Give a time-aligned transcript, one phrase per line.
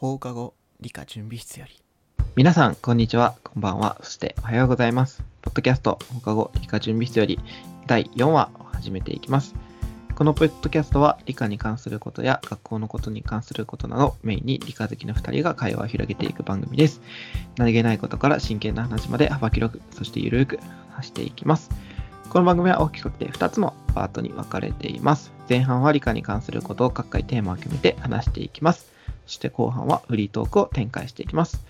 [0.00, 1.82] 放課後理科準備室より
[2.36, 3.34] 皆さん、こんにちは。
[3.42, 3.98] こんばんは。
[4.04, 5.24] そして、おはようございます。
[5.42, 7.40] ポッドキャスト放課後理科準備室より
[7.88, 9.56] 第4話を始めていきます。
[10.14, 17.00] このポッドキャストは理科に関することや学校のことに関することなどメインに理科好きの2人が会話を広げていく番組です。
[17.56, 20.60] 何気ないことから真剣な話まで幅広く、そしてゆるく
[20.92, 21.70] 話していきます。
[22.30, 25.32] この番組は大きくて2つのパートに分かれています。
[25.48, 28.96] 前半は理科に関することを各回テーマを決めて話していきます。
[29.28, 31.64] そして後半はフリートークを展開していきます。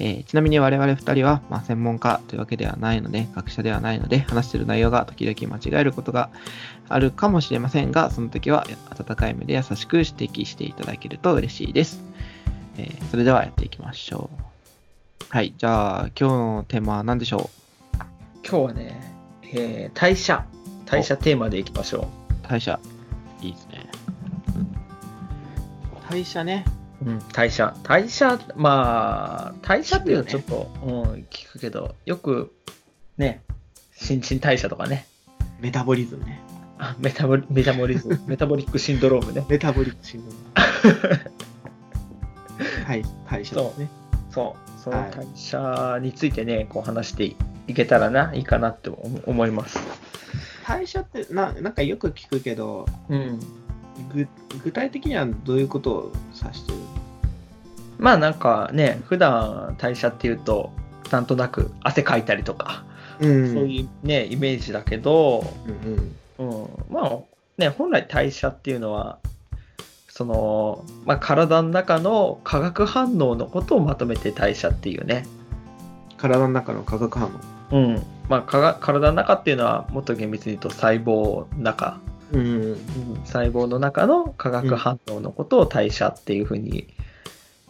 [0.00, 6.30] えーちなみに我々2人は、まあ、専門家というわけではないので、学者ではないので、話している内容が時々間違えることが
[6.88, 12.02] あるかもしれませんが、その時は温かい目で優しく指摘していただけると嬉しいです。
[12.78, 15.24] えーそれではやっていきましょう。
[15.28, 17.50] はい、じゃあ今日のテーマは何でしょ
[18.42, 20.46] 今日はね、えー代謝。
[20.86, 22.80] 代謝テーマでいきましょう代謝。
[23.42, 23.90] いいですね。
[24.56, 24.72] うん
[26.08, 26.64] 代謝ね。
[27.04, 27.10] う。
[27.10, 27.74] うん、代謝。
[27.82, 32.52] 代謝、まあ、代謝っていうのはちょっと、うん、聞くけど、よく、
[33.18, 33.42] ね、
[33.94, 35.06] 新陳代謝とかね、
[35.60, 36.40] メタボリズムね。
[36.78, 39.46] あメタボリメタボリズム、 メタボリックシンドロームね。
[39.48, 41.32] メタボリックシンドローム。
[42.84, 43.88] はい、代謝ですね。
[44.32, 47.36] そう、そのはい代謝についてね、こう話して
[47.68, 49.78] いけたらな、いいかなって思思います。
[50.66, 53.38] 代謝ってな、なんかよく聞くけど、うん。
[54.12, 54.26] ぐ
[54.64, 56.91] 具体的にはどういうことを指してる？
[58.02, 60.72] まあなんかね、普段代謝っていうと、
[61.10, 62.84] なんとなく汗かいたりとか、
[63.20, 65.44] うんそういうね、イメージだけど、
[66.38, 67.18] うんうんうん、まあ
[67.58, 69.18] ね、本来代謝っていうのは、
[70.08, 75.24] その、まあ、体の中の化学反応のことをまとめて代謝っていうね。
[76.18, 77.28] 体の中の化学反
[77.70, 77.76] 応。
[77.76, 78.02] うん。
[78.28, 82.00] まあ、かが体の中っていうのは、もっと厳密に言うと細胞の中、
[82.32, 82.76] うんうん
[83.24, 86.88] 細胞の中の化学反応のことを代謝っていうふうに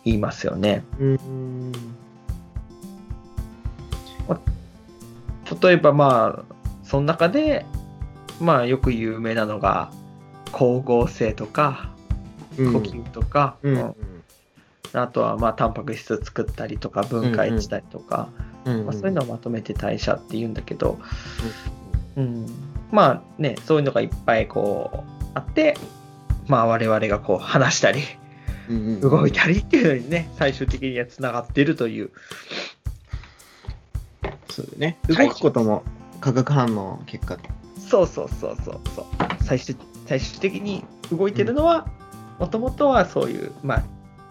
[0.04, 0.84] 言いますよね。
[0.98, 1.72] うん。
[5.60, 7.66] 例えばまあ、その中で、
[8.40, 9.90] まあよく有名なのが、
[10.46, 11.90] 光合成とか、
[12.56, 13.76] 呼吸とか、うん。
[13.76, 13.94] うん。
[14.92, 18.28] あとはまあタンパク質作ったりとか分解したりとか、
[18.64, 20.98] うんまあ、そういうのをまとめて代謝って言うんだけど、
[22.16, 22.46] うん、
[22.90, 25.76] まあねそういうのがいっぱいこうあって
[26.46, 28.21] まあ我々がこう話したりうん
[29.00, 32.10] 動いたりっていうのにね最終的にはつながってるという。
[34.48, 34.98] そうだね。
[35.10, 35.28] はい。
[35.28, 35.82] 動くことも
[36.20, 37.38] 化学反応の結果。
[37.78, 39.06] そうそうそうそうそう。
[39.44, 41.88] 最終最終的に動いてるのは
[42.38, 43.84] もともとはそういうまあ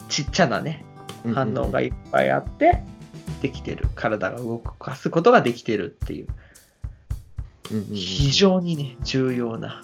[0.09, 0.85] ちっちゃなね
[1.33, 2.83] 反応がいっぱいあって
[3.41, 3.87] できてる。
[3.95, 6.27] 体が動かすことができてるっていう。
[7.93, 9.81] 非常にね重要な。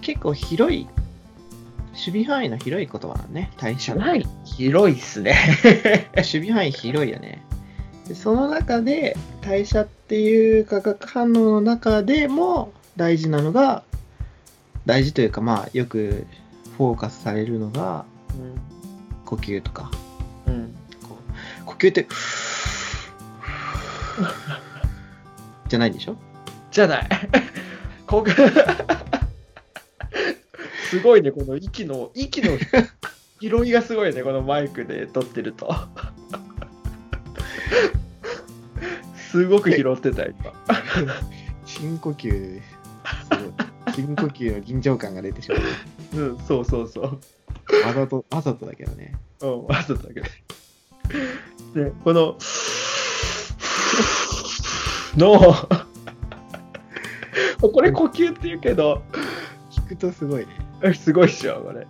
[0.00, 0.86] 結構広い、
[1.92, 3.50] 守備範囲の広い言葉だね。
[3.58, 4.00] 代謝の。
[4.00, 4.26] はい。
[4.44, 5.34] 広いっすね。
[6.16, 7.42] 守備範囲広いよね。
[8.08, 13.84] でその中で代謝っていう化学反応の中でも大事なのが
[14.86, 16.26] 大事というかまあよく
[16.76, 18.04] フォーカスされるのが
[19.24, 19.90] 呼吸とか。
[20.46, 20.74] うん、
[21.64, 22.06] 呼吸って
[25.68, 26.16] じゃないでしょ？
[26.70, 27.08] じゃない。
[28.06, 28.24] こ
[30.92, 32.50] すごいねこの息の息の
[33.40, 35.74] 拾いがすごいね このマイクで撮ってると。
[39.16, 40.34] すごく拾ってた今。
[41.64, 42.68] 深呼吸です
[43.30, 43.94] ごい。
[43.94, 45.60] 深呼吸の臨場感が出てしまう。
[46.20, 47.06] うんそうそうそう。
[47.86, 49.14] わざとわざとだけどね。
[49.40, 50.26] うん、わざとだけど。
[51.84, 52.36] で、この、
[55.16, 55.54] の、
[57.72, 59.02] これ呼吸って言うけど、
[59.70, 60.61] 聞くとすごいね
[60.94, 61.86] すごいっしょ、これ。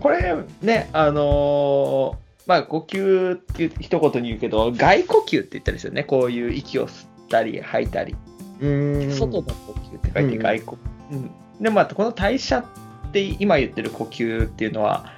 [0.00, 6.04] これね、あのーまあ、呼吸って一言に言うけど、外呼吸って言ったりするね。
[6.04, 8.16] こういう息を吸ったり吐いたり。
[8.60, 10.78] うーん外の呼吸って書いてうん外呼
[11.10, 11.16] 吸。
[11.16, 11.30] うん
[11.60, 12.64] で、まあ、この代謝っ
[13.12, 15.12] て今言ってる呼吸っていうのは、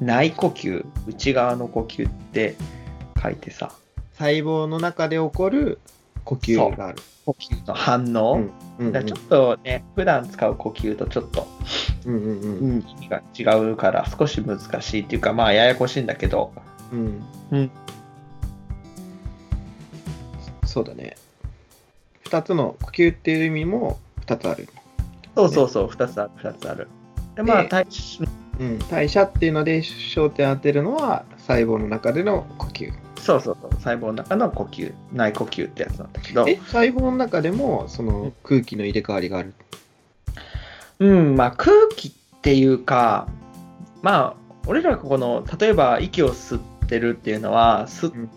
[0.00, 2.54] 内呼吸、内側の呼吸って
[3.20, 3.72] 書いてさ、
[4.12, 5.78] 細胞の中で起こる
[6.24, 8.34] 呼吸がある呼吸の反応。
[8.34, 11.46] うんうんだからちょっとね、普段使う呼吸とちょっと
[12.06, 12.86] うんうんうん。
[12.88, 16.52] 意味が違うから少し難しいっていうか、まあややこしいんだけど、
[16.92, 17.22] うん。
[17.50, 17.70] うん。
[20.64, 21.16] そうだね。
[22.24, 24.68] 2つの呼吸っていう意味も2つある、
[25.34, 26.88] そうそうそう、2つある、2つある。
[27.34, 27.86] で、まあ、で代
[28.58, 32.92] うん、代謝っていうので焦点当てるのは細胞の中での呼吸。
[33.20, 39.48] そうそうそう、細胞の中の呼吸、内呼吸ってやつなんだけど、え細胞の中でもその空気の入れ替わりがある。
[39.48, 39.54] うん、
[41.04, 43.28] まあ空気っていうか、
[44.02, 48.30] まあ、俺らがこの、例えば息を吸ってるっていうのは、吸,、うん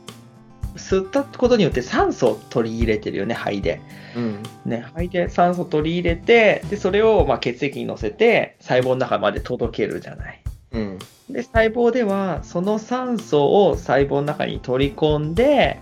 [0.75, 3.81] 吸ったことによって酸素を取り入れてるよね、肺で。
[4.15, 4.43] うん。
[4.65, 10.41] ね、肺で酸素を取り入れて、で、それをまあ血液に乗せて細胞の中まで届けるじゃない。
[10.71, 10.99] うん。
[11.29, 15.79] で、細胞ではその酸素を細胞の中に取り込んで、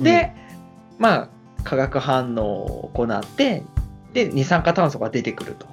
[0.00, 0.32] で、
[0.98, 1.28] まあ、
[1.64, 3.62] 化学反応を行って、
[4.12, 5.66] で、二酸化炭素が出てくると。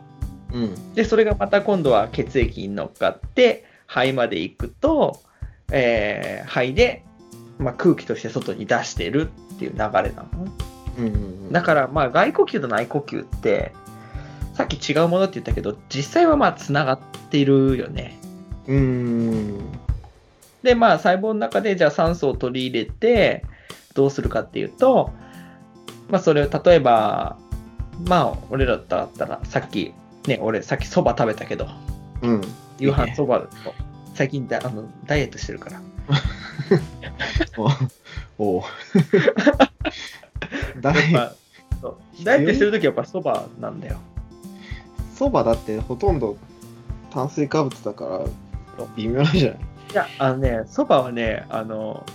[0.53, 0.93] うん。
[0.93, 5.19] で、それがまた今度は血液に乗っかって、肺まで行くと、
[5.71, 7.03] えー肺で、
[7.57, 10.47] まあ、空気として外に出してるっていう流れなの。
[10.97, 11.05] うん。
[11.05, 11.51] うん。
[11.51, 13.73] だから、まあ、外呼吸と内呼吸って、
[14.53, 16.99] さっき違うものって言ったけど、実際はまあ、つながっ
[17.29, 18.17] ているよね。
[18.67, 19.71] うん。
[20.63, 23.45] で、まあ、細胞の中で、じゃあ酸素を取り入れて、
[23.93, 25.11] どうするかっていうと、
[26.09, 27.37] まあ、それを例えば、
[28.07, 29.93] まあ、俺らだったら、さっき、
[30.27, 31.67] ね、俺、さっきそば食べたけど、
[32.21, 32.41] うん。
[32.79, 33.73] 夕飯そばだと、
[34.13, 35.81] 最近だあのダイエットしてるから。
[38.37, 38.63] おお
[40.81, 41.31] ダイエッ
[41.81, 41.99] ト。
[42.17, 43.97] してるときはやっぱそばなんだよ。
[45.15, 46.37] そばだってほとんど
[47.11, 48.25] 炭水化物だか
[48.77, 49.59] ら微妙じゃない？
[49.91, 52.05] いや、あのね、そばはね、あの、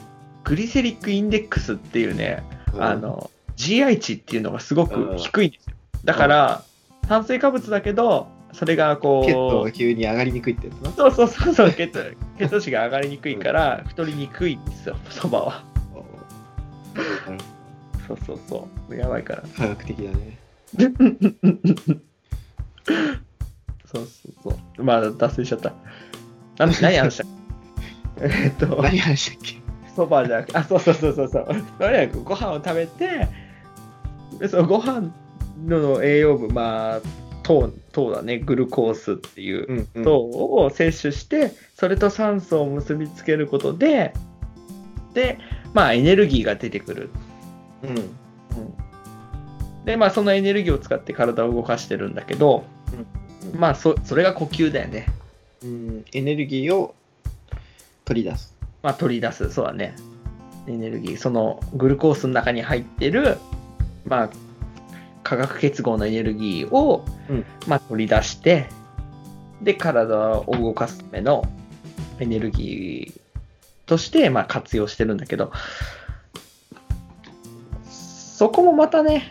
[0.45, 2.43] グリセリックインデックスっていうね、
[2.79, 5.75] あ、の、GI 値っていうのがすごく低いんですよ。
[6.05, 6.65] だから、
[7.11, 10.93] 炭水化物だけど、それがこう、血糖が急に上がりにくいってやつな。
[10.93, 11.99] そうそうそうそう、血糖
[12.39, 15.65] 血糖値が上がりにくいから、太りにくいんですよ、そばは。
[18.07, 18.95] そうそうそう。
[18.95, 19.43] やばいから。
[19.57, 20.39] 科学的だね。
[23.93, 24.85] そうそうそう。
[24.85, 25.73] まあ、脱線しちゃった。
[26.59, 27.25] 何話した
[28.21, 29.57] えっと、何話したっけ？
[29.97, 31.47] そばじゃなくて、あ、そうそうそうそうそう。
[31.47, 31.55] と
[31.91, 33.27] にかくご飯を食べて、
[34.39, 35.13] でそのご飯
[35.63, 37.01] の栄養分、まあ、
[37.43, 44.15] 糖、糖だね、グルコースっていううんうん糖を摂取して、それと酸素を結びつけることで、
[45.15, 45.39] で、
[45.73, 47.11] まあ、エネルギーが出てくる。
[47.83, 48.21] うん。
[49.85, 52.65] で、まあ、そのエネルギーを使って体を動かしてるんだけど、
[53.53, 55.07] うんまあ、そそれが呼吸だよね。
[55.63, 56.95] うん、エネルギーを
[58.05, 58.55] 取り出す。
[58.83, 59.95] まあ、取り出す、そうだね。
[60.67, 63.39] エネルギー、そのグルコースの中に入ってる、
[64.05, 64.31] まあ、
[65.31, 68.67] 化学結合のエネルギーを、うんまあ、取り出して、
[69.63, 71.45] で、体を動かすための
[72.19, 73.21] エネルギー
[73.87, 75.53] として、まあ、活用してるんだけど、
[77.89, 79.23] そこもまたね、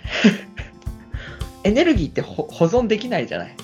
[1.66, 3.56] エネルギーってほ保存できないじゃない？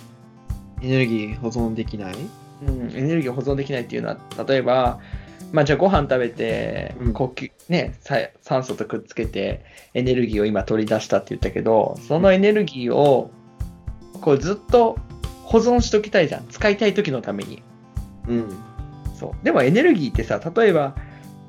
[0.82, 2.16] エネルギー保存できない？
[2.68, 5.00] うん、エネルギーを保存できないっていうのは、例えば、
[5.52, 9.64] まあ、じゃあご飯食べてうん、呼吸、ね、さ酸素とくっつけて、
[9.94, 13.32] エネルギーを今取り出したって言ったけど、そのエネルギーを、
[14.22, 14.98] こうずっと
[15.44, 16.48] 保存しときたいじゃん。
[16.50, 17.64] 使いたい時のために。
[18.28, 18.58] うん。
[19.18, 19.46] そう。
[19.46, 20.96] でもエネルギーってさ、例えば、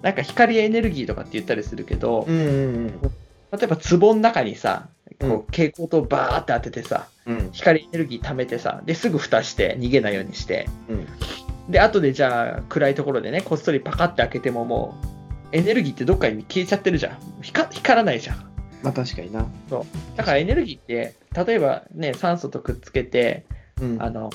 [0.03, 2.43] なんか光エネルギーとかって言ったりするけど、うんう
[2.89, 3.01] ん
[3.53, 4.89] 例えば壺の中にさ、
[5.21, 7.51] うんこう蛍光灯バーって当ててさ、うん。
[7.53, 11.07] 光エネルギー溜めてさ、ですぐ蓋して逃げないようにして、うん。
[11.69, 14.95] で、後でじゃあ暗いところでね、こっそりパカって開けてもも
[15.53, 17.19] う、エネルギーってどっかに消えちゃってるじゃん。
[17.43, 18.37] 光光らないじゃん。
[18.83, 19.47] まあ確かにな。
[20.17, 21.15] だからエネルギーって、
[21.47, 23.47] 例えばね、酸素とくっつけて、
[23.81, 24.03] うん。
[24.03, 24.31] あの、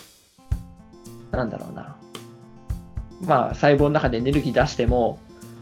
[1.32, 1.98] なんだろうな。
[3.26, 5.20] まあ、細胞の中でエネルギー出しても、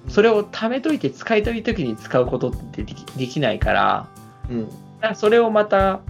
[0.07, 4.07] それを貯めといて使いたい時に使うことってできできないから、
[4.49, 4.67] うん。
[4.67, 6.01] だからそれをまた、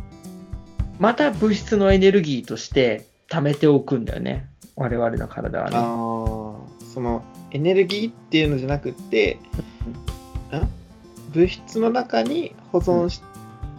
[0.99, 4.48] また物質のエネルギーとして貯めておくんだよね。
[4.79, 5.75] 我々の体はね。
[5.77, 9.37] ー、そのエネルギーっていうのじゃなくって、
[10.53, 10.67] ん
[11.33, 13.21] 物質の中に保存し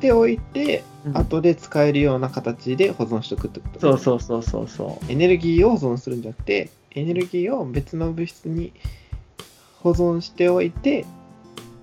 [0.00, 3.80] ておいて、うん後で使えるような形で保存しておくってこと？
[3.80, 5.10] そうそうそうそうそう。
[5.10, 8.74] エネルギーを保存するんじゃなくて、エネルギーを別の物質に
[9.78, 11.06] 保存しておいて、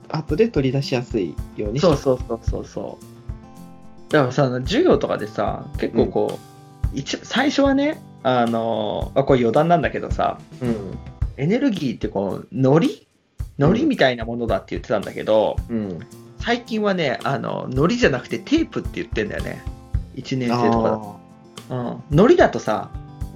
[0.10, 4.14] 後で取り出しやすいようにそうそうそうそうそう。
[4.14, 6.40] だからさ、授業とかでさ、結構こ
[6.94, 11.00] う、一最初はね、あの、あこれ余談なんだけどさ、うん。
[11.38, 13.08] エネルギーってこう、ノリ
[13.58, 16.00] ノリみたいなものだって言ってたんだけど、うん。
[16.40, 19.64] 最近はね、あの、ノリじゃなくてテープって言ってんだよね。
[20.16, 21.20] 1年生とかだと。
[21.70, 22.18] うん。
[22.18, 22.92] ノリだとさ、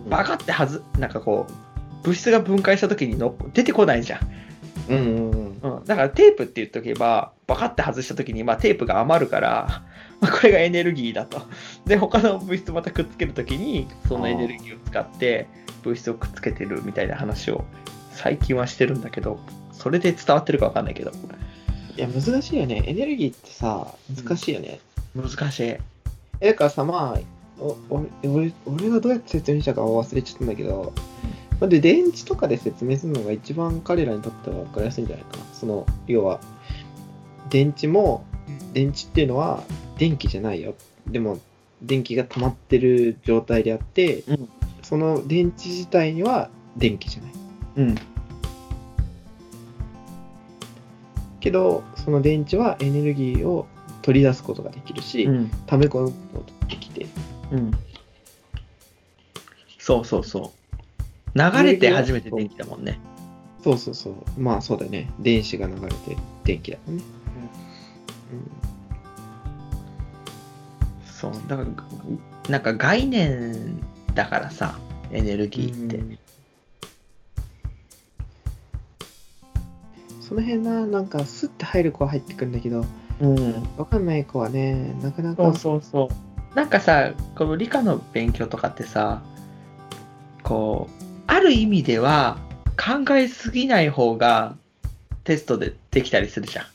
[0.09, 4.19] バカってはず、なんかこう、物質が分解した時にの出てこないじゃん。
[4.89, 5.31] うん
[5.61, 9.83] うんだからテープって言っとけば、バカって外したときに、まあ、テープが余るから、
[10.21, 11.41] まあ、これがエネルギーだと。
[11.85, 15.47] で、他の物質またくっつけるときに、そのエネルギーを使って
[15.83, 17.65] 物質をくっつけてるみたいな話を
[18.11, 19.39] 最近はしてるんだけど、
[19.73, 21.11] それで伝わってるかわかんないけど、
[21.97, 22.83] いや、難しいよね。
[22.85, 24.79] エネルギーってさ、難しいよね。
[25.15, 25.63] 難しい。
[26.39, 27.19] えだからさ、まあ、
[27.59, 30.93] おお俺俺がどうやって説明したかは忘れちゃったんだけど、
[31.59, 35.43] まあで、電池とかで説明するのが一番彼らにとっては分かりやすいんじゃないかな。
[35.53, 36.39] その、要は、
[37.49, 38.23] 電池も、
[38.73, 39.63] 電池っていうのは
[40.01, 40.73] 電気じゃないよ。
[41.05, 41.37] でも、
[41.83, 44.49] 電気が溜まってる状態であって、うん
[44.81, 47.31] その電池自体には電気じゃない。
[47.77, 47.95] うん。
[51.39, 53.67] けど、その電池はエネルギーを
[54.01, 55.51] 取り出すことができるし、うん。
[55.67, 57.05] 溜め込むことができて、
[57.51, 57.71] うん。
[59.77, 60.51] そうそうそ
[61.35, 61.37] う。
[61.37, 62.99] 流れて初めて電気だもんね。
[63.63, 64.15] そうそうそう。
[64.41, 65.11] まあそうだよね。
[65.19, 67.03] 電子が流れて電気だもんね。
[71.21, 71.33] そう。
[71.47, 73.79] だから、なんか概念
[74.15, 74.79] だからさ、
[75.11, 75.97] エネルギーって。
[75.97, 76.17] うん
[80.19, 82.85] その辺な、なんかスッて入る子は入ってくるんだけど、
[83.19, 83.67] うん。
[83.75, 86.09] わかんない子はね、なかなかそうそうそ
[86.53, 86.55] う。
[86.55, 89.21] なんかさ、この理科の勉強とかってさ、
[90.41, 92.37] こう、ある意味では
[92.77, 94.55] 考えすぎない方が
[95.25, 96.65] テストでできたりするじゃん。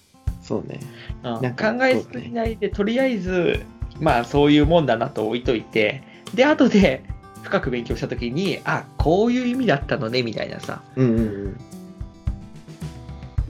[0.42, 0.78] そうね。
[1.24, 3.64] うんなんか考えすぎないで、とりあえず、
[4.00, 6.02] まあそういうもんだなと置いといて、
[6.34, 7.04] で、後で
[7.42, 10.82] 深く勉強したときに、あ、こういう意味だったのね、みたいなさ。
[10.96, 11.56] うんうんうん。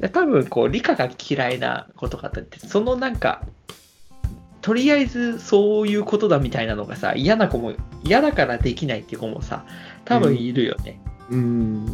[0.01, 3.43] で多分こう理科が嫌いな子とかって、そのなんか、
[4.61, 7.73] とりあえずそういうことだみたいなのがさ、嫌な子も、
[8.03, 9.65] 嫌だからできないっていう子もさ、
[10.05, 11.01] 多分いるよね。
[11.31, 11.87] うん。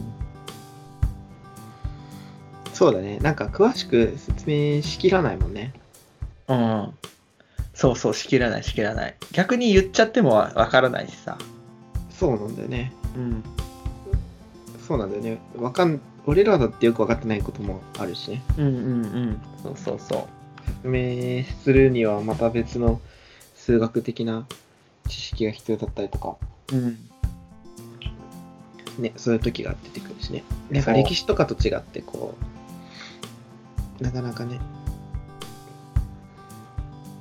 [2.72, 3.18] そうだね。
[3.18, 5.72] なんか詳しく説明しきらないもんね。
[6.48, 6.94] うん。
[7.74, 9.16] そうそう、しきらない、しきらない。
[9.32, 11.38] 逆に言っちゃってもわわからないしさ。
[12.10, 12.92] そうなんだよね。
[13.16, 13.42] うん。
[14.86, 15.38] そうなんだよね。
[15.56, 18.42] わかん、俺らだってよく分かってないこともあるしね。
[18.58, 19.40] うんうんうん。
[19.62, 20.28] そうそうそ
[20.82, 23.00] 説明するにはまた別の
[23.54, 24.46] 数学的な
[25.08, 26.36] 知識が必要だったりとか、
[26.72, 26.76] う。
[26.76, 26.98] うん。
[28.98, 30.44] ね、そういう時が出てくるしね。
[30.70, 32.34] なんかそう歴史とかと違って、こ
[34.00, 34.60] う、なかなかね、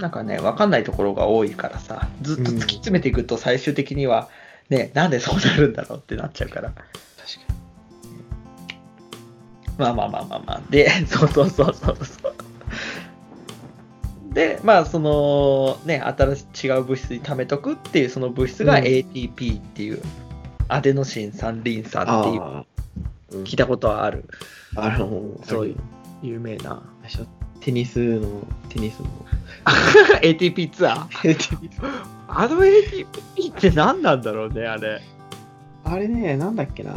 [0.02, 4.30] なんかね、わかんないところが多いからさ、ずっと突き詰めていくと最終的には、
[4.70, 6.70] ね、なんでそうなるんだろうってなっちゃうから。
[6.70, 6.84] 確か
[9.78, 10.62] まあまあまあまあまあ。
[10.72, 12.34] で、 そうそうそうそうそう。
[14.34, 18.84] で、まあそのね、新しい違う物質に貯めとくっていうその物質がうん。
[18.84, 20.02] ATP っていう、
[20.68, 22.42] アデノシン三リン酸っていう、
[23.40, 23.44] うん。
[23.44, 24.26] 聞いたことはある、
[24.76, 25.82] あの、そういうあ
[26.24, 26.82] 有名な。
[27.62, 29.08] テニスの、テニスの。
[30.22, 31.72] ATP ツアー？
[32.28, 35.02] あの ATP って何なんだろうね、あれ。
[35.84, 36.94] あれね、なんだっけな。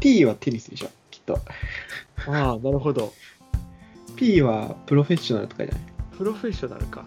[0.00, 1.38] P はテニスでしょ、きっと。
[2.26, 3.12] ああ、なるほど。
[4.16, 5.82] P はプロフェッショナルとかじゃない？
[6.16, 7.04] プロフェッショナルか。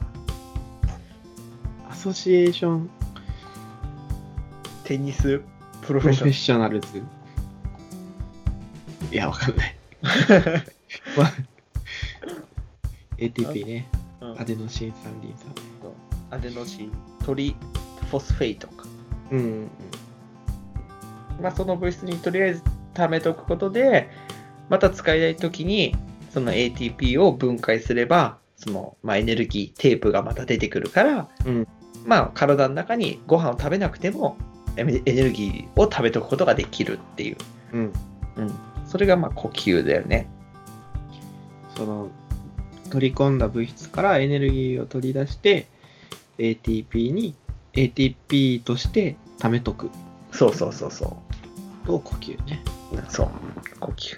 [1.90, 2.90] アソシエーション
[4.84, 5.42] テニス
[5.82, 6.34] プロフェッショナル。
[6.34, 7.04] ショナルズ？
[9.12, 9.76] いや、わかんない。
[11.18, 11.34] まあ
[13.18, 13.90] ATP ね。
[13.92, 14.06] うん
[14.40, 15.48] アデノシン酸リン酸。
[16.32, 16.92] アデノシン、
[17.24, 17.56] トリ
[18.10, 18.86] フォスフェイトか。
[19.32, 19.70] うんうん。
[21.42, 24.10] まあ、その物質にとりあえず貯めておくことで、
[24.70, 25.96] また使いたいときに、
[26.32, 31.68] その ATP を分解すれば、その、まあ、エネルギー、テープがまた出てくるから、うん
[32.06, 34.38] まあ、体の中にご飯を食べなくても、
[34.78, 37.38] エネエネルギーを食べておくことができるっていう。
[37.74, 37.94] うん。
[38.38, 38.52] うん。
[38.86, 40.28] それが、まあ、呼吸だよね。
[41.76, 42.10] その、
[42.96, 45.68] 取り込んだ物質からエネルギーを取り出して、
[46.38, 47.36] ATP に、
[47.74, 49.90] ATP として貯めとく
[50.32, 51.18] そうそうそうそ
[51.84, 51.88] う。
[51.88, 52.64] と呼吸ね。
[53.10, 53.30] そう、
[53.82, 54.18] 呼吸。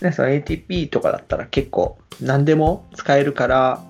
[0.00, 3.84] で、その ATP とかだったら結構何でも使えるから、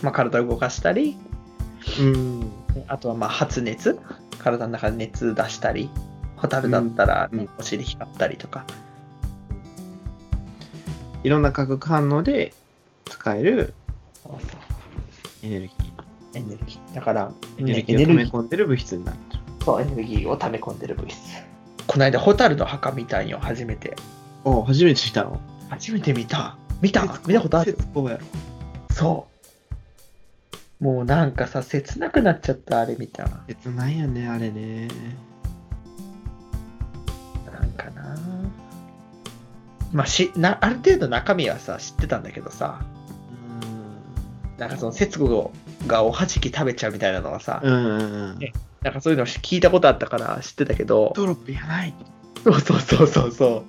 [0.00, 1.16] まあ、体を動かしたり、
[1.98, 2.52] うん。
[2.86, 3.98] あとはまあ発熱、
[4.38, 5.90] 体の中で熱出したり、
[6.36, 8.64] ホタルだったら、お尻光ったりとか。
[11.24, 12.54] いろんな化学反応で
[13.12, 13.74] 使える
[15.42, 15.72] エネルギ
[16.34, 16.94] エネルギー。
[16.94, 17.60] だから、ー。
[17.60, 19.42] エネルねギーを溜め込んでる物質になってる。
[19.64, 21.18] そうエネルギーを溜め込んでる物質。
[21.86, 23.96] この間、ホタルの墓見たんよ、初めて。
[24.44, 25.40] お初めて見たの？
[25.68, 26.56] 初めて見た。
[26.80, 27.02] 見た？
[27.26, 27.76] 見たことある？
[28.90, 29.26] そ
[30.80, 30.84] う。
[30.84, 33.44] もうなんかさ、切なくなっちゃった、あれ見たら。
[33.46, 34.88] 切ないよね、あれね。
[37.52, 38.16] なんかな
[39.92, 42.80] まあしな、ある程度中身はさ、知ってたんだけどさ、
[44.62, 45.52] なんかその節子
[45.88, 47.74] がおはじき食べちゃうみたいなのはさ、うん。
[47.74, 48.02] うんう
[48.34, 48.38] ん
[48.82, 51.94] なんかそういうの聞いたことあったから知ってたけど、ドロップやばい。
[52.42, 53.64] そうそうそうそうそ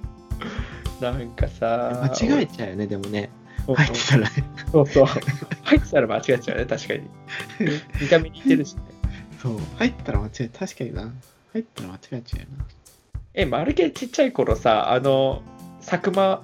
[0.99, 1.03] う。
[1.03, 3.29] なんかさ、間違えちゃうよね、でもね。
[3.67, 4.43] 入ってたらね。
[4.71, 5.05] そうそう。
[5.05, 7.01] 入ってたら間違えちゃうね、確かに。
[8.01, 8.81] 見た目似てるしね。
[9.39, 9.59] そう。
[9.77, 11.11] 入ったら間違え、確かにな。
[11.53, 12.65] 入ったら間違えちゃうよな。
[13.35, 15.43] え、マルケンちっちゃい頃さ、あの、
[15.85, 16.41] 佐久間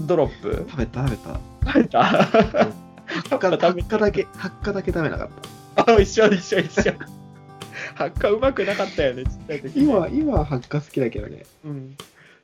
[0.00, 0.66] ドロップ？
[0.68, 1.40] 食べた食べた。
[1.72, 2.87] 食べた？
[3.22, 5.28] 発火発火だけ、発火だけ食べなかっ
[5.76, 5.92] た。
[5.94, 6.92] あ、一緒一緒一緒。
[7.94, 9.80] 発火うまくなかったよね、ちっちゃい時。
[9.80, 11.44] 今、今は発火好きだけどね。
[11.64, 11.96] うん。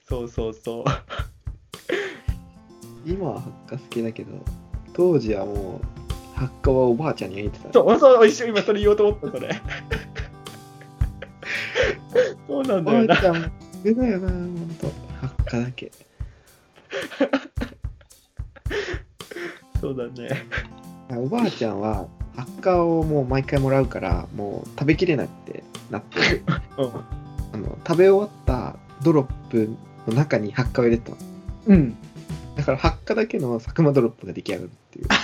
[0.08, 0.84] そうそうそう。
[3.06, 4.32] 今は発火好きだけど、
[4.92, 7.72] 当時はもう、発火はおばあちゃんに言ってた。
[7.72, 9.48] そう、そう、一緒、今それ言おうと思った、それ。
[12.46, 13.14] そうなんおだよな。
[13.14, 13.48] ばあちゃんも、
[13.82, 14.92] それだよな、ほんと。
[15.20, 15.92] 発火だけ。
[19.84, 20.46] そうだね。
[21.10, 26.42] おばあちゃんは、発火をもう毎回もらうから、もう食べきれないってなって、
[26.78, 26.90] うん。
[27.52, 29.76] あの食べ終わったドロップ
[30.06, 31.18] の中に発火を入れてたの。
[31.66, 31.94] うん。
[32.56, 35.08] だから発火だけの佐久間ドロップが出来上がるっていう。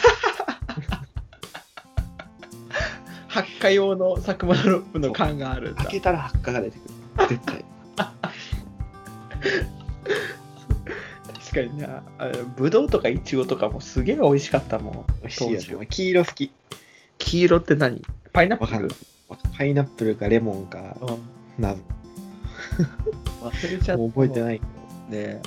[3.29, 5.87] 発火用の佐久間ドロップの缶がある開。
[5.87, 6.83] けたら発火が出てく
[7.23, 7.29] る。
[7.31, 7.64] 絶対。
[11.52, 12.02] 確かにな。
[12.57, 15.04] ぶどうとかいちごとかもすげえ美味しかったもん。
[15.23, 15.87] 美味しいよね。
[15.88, 16.52] 黄色好き。
[17.19, 18.02] 黄色って何？
[18.33, 18.88] パイナップル。
[19.57, 21.62] パイナップルかレモンか、うん。
[21.62, 21.80] なぜ。
[23.42, 23.97] 忘れちゃった。
[23.97, 24.61] もう覚えてない。
[25.09, 25.42] ね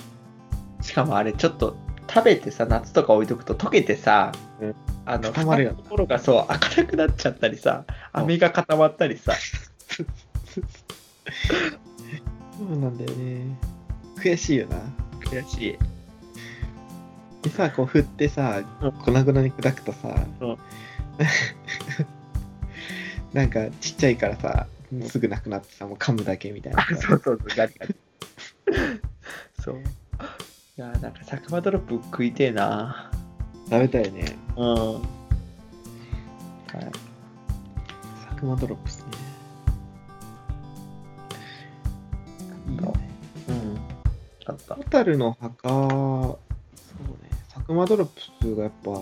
[0.82, 1.78] しかもあれちょっと
[2.14, 7.84] 食べてさ夏とか置いとくと溶けてさ、うんあの固まるところがそう開かなくなっちゃったりさ
[8.14, 9.34] 飴が固まったりさ
[9.94, 10.04] そ
[12.74, 13.58] うなんだよね。
[14.16, 14.78] 悔しいよな。
[15.20, 15.78] 悔しい
[17.44, 20.58] でさ、こう振ってさうん、粉々に砕くとさ、うん。
[23.34, 24.68] なんかちっちゃいからさ、
[25.08, 26.96] すぐなくなってさ、もう噛むだけみたいなさ。
[26.96, 27.96] そうそうそうガリガリ。
[29.60, 29.76] そう。
[29.76, 29.80] い
[30.78, 33.12] やなんか佐久間ドロップ食いてえな。
[33.70, 34.36] 食べたいね。
[34.56, 34.66] うん。
[34.66, 35.02] はい。
[38.26, 39.06] 佐久間ドロップっすね。
[42.70, 43.10] いいよね。
[43.50, 43.78] うん。
[44.46, 44.76] あった。
[44.76, 46.40] ホタルの墓、そ
[47.00, 49.02] うね、佐久間ドロップがやっぱ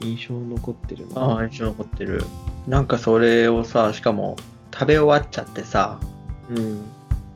[0.00, 1.20] 印象残ってるな。
[1.20, 2.22] ああ印象残ってる
[2.66, 4.36] なんかそれをさしかも
[4.72, 6.00] 食べ終わっちゃってさ
[6.48, 6.84] うん。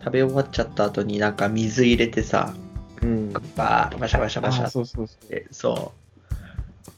[0.01, 2.55] 食べ終わっちゃった後になんか水入れてさ
[3.03, 3.33] うん。
[3.33, 5.45] バーバシャバシャバシャあそうそうそう。
[5.51, 6.05] そう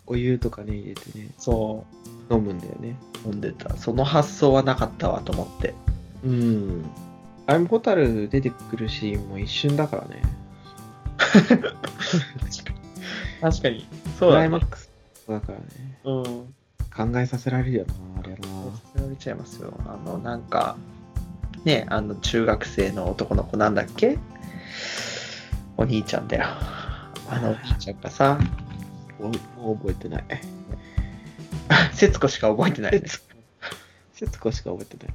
[0.08, 1.84] お湯とかね、入れてね、そ
[2.30, 2.96] 飲むんだよね。
[3.24, 5.74] う飲んでたその発想はなかったわと思って
[6.24, 6.84] うん。
[7.46, 10.22] あれもホタル出てくるシーンも一瞬だからね。
[13.40, 13.86] 確かに。
[14.18, 14.90] そうクライマックス
[15.28, 15.64] だからね。
[16.04, 16.24] うん。
[17.12, 18.36] 考えさせられるよな、あれな。
[18.48, 19.72] 忘れられちゃいますよ。
[19.86, 20.76] あのなんか
[21.64, 24.18] ねあの中学生の男の子なんだっけ？
[25.76, 26.44] お兄ちゃんだよ。
[27.28, 28.38] あのお兄ちゃんがさ。
[29.18, 30.24] もうもう覚えてない。
[31.92, 33.02] 節子しか覚えてないね。
[34.14, 35.14] 節子しか覚えてない。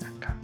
[0.00, 0.34] なんか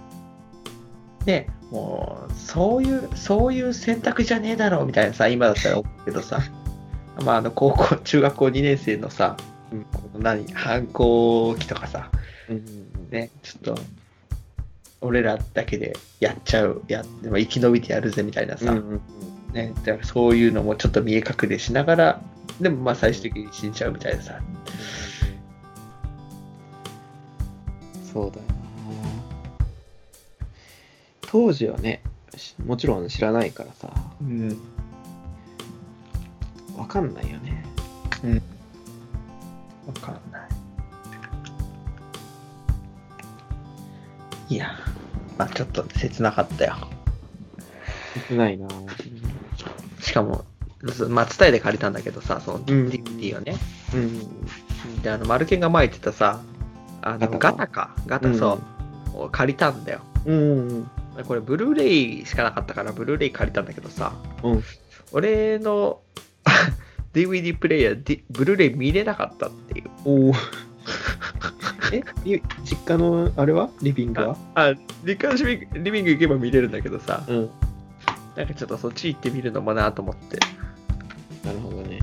[1.27, 6.41] ねもうそういうそういう選択じゃねえだろうみたいなさ今だったら思うけどさ。
[7.25, 9.37] まああの高校中学校2年生のさ、
[9.73, 9.85] うん。
[9.85, 12.11] この何反抗期とかさ。
[12.49, 13.83] うんうんねちょっと
[15.01, 19.01] 俺らだけでやっちゃうやでも生き延びてやるぜみたいなさ、うんうんうん。
[19.53, 22.21] ね、だからそういうのもちょっと見え隠れしながら
[22.61, 24.41] でもまあ最終的に死んじゃうみたいなさ。
[28.13, 28.39] そうだ。
[31.35, 32.01] 当時はね、
[32.37, 34.57] しもちろん知らないからさ、うん
[36.79, 37.65] わかんないよね。
[39.85, 40.47] わかんな
[44.49, 44.55] い。
[44.55, 44.79] いや、
[45.37, 46.77] まあちょっと切なかったよ。
[48.29, 48.69] 切ないな。
[50.01, 50.45] しかも、
[50.85, 53.57] ず松田屋で借りたんだけどさ、そのん DVD をね。
[53.93, 55.03] うん。
[55.03, 56.41] で、あの、マルケンが前言ってたさ、
[57.03, 58.61] あの、ガタかガタそ
[59.17, 59.99] う、を借りたんだよ。
[60.27, 60.91] うん。
[61.17, 61.25] うん。
[61.25, 64.63] これ、ブルーレイしかなかったから、ブルーレイ借りたんだけどさ、うん。
[65.13, 66.01] 俺の
[67.13, 69.91] DVD プレイヤー、D- ブルーレイ見れなかったっていう。
[70.05, 70.33] おお。
[71.93, 73.71] えい実家のあれは？
[73.83, 74.37] リビングは？
[74.55, 74.75] あ、
[75.05, 77.51] リカーシビリビング行けば見れるんだけどさ、うん。
[78.35, 80.39] なんかちょっとそっち行ってみるのもなと思って、
[81.47, 82.01] なるほどね。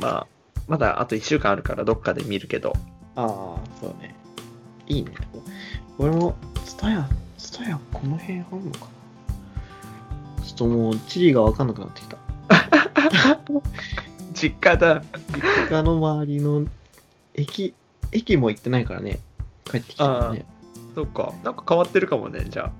[0.00, 0.26] まあ、
[0.66, 2.72] まだあと1週間あるからどっかで見るけど、
[3.16, 3.28] ああ、
[3.78, 4.14] そうね。
[4.86, 5.12] いいね。
[5.98, 6.34] 俺も、
[6.64, 7.21] ツタヤ、ツタヤ
[8.02, 8.86] この辺あんのか
[10.38, 10.44] な？
[10.44, 12.18] ちょっともう、地理がわかんなくなってきた。
[14.34, 15.04] 実家だ。
[15.32, 16.66] 実家の周りの
[17.34, 17.74] 駅、
[18.10, 19.20] 駅も行ってないからね。
[19.64, 20.44] 帰ってきたからね。
[20.96, 22.72] そっか、なんか変わってるかもね、じゃ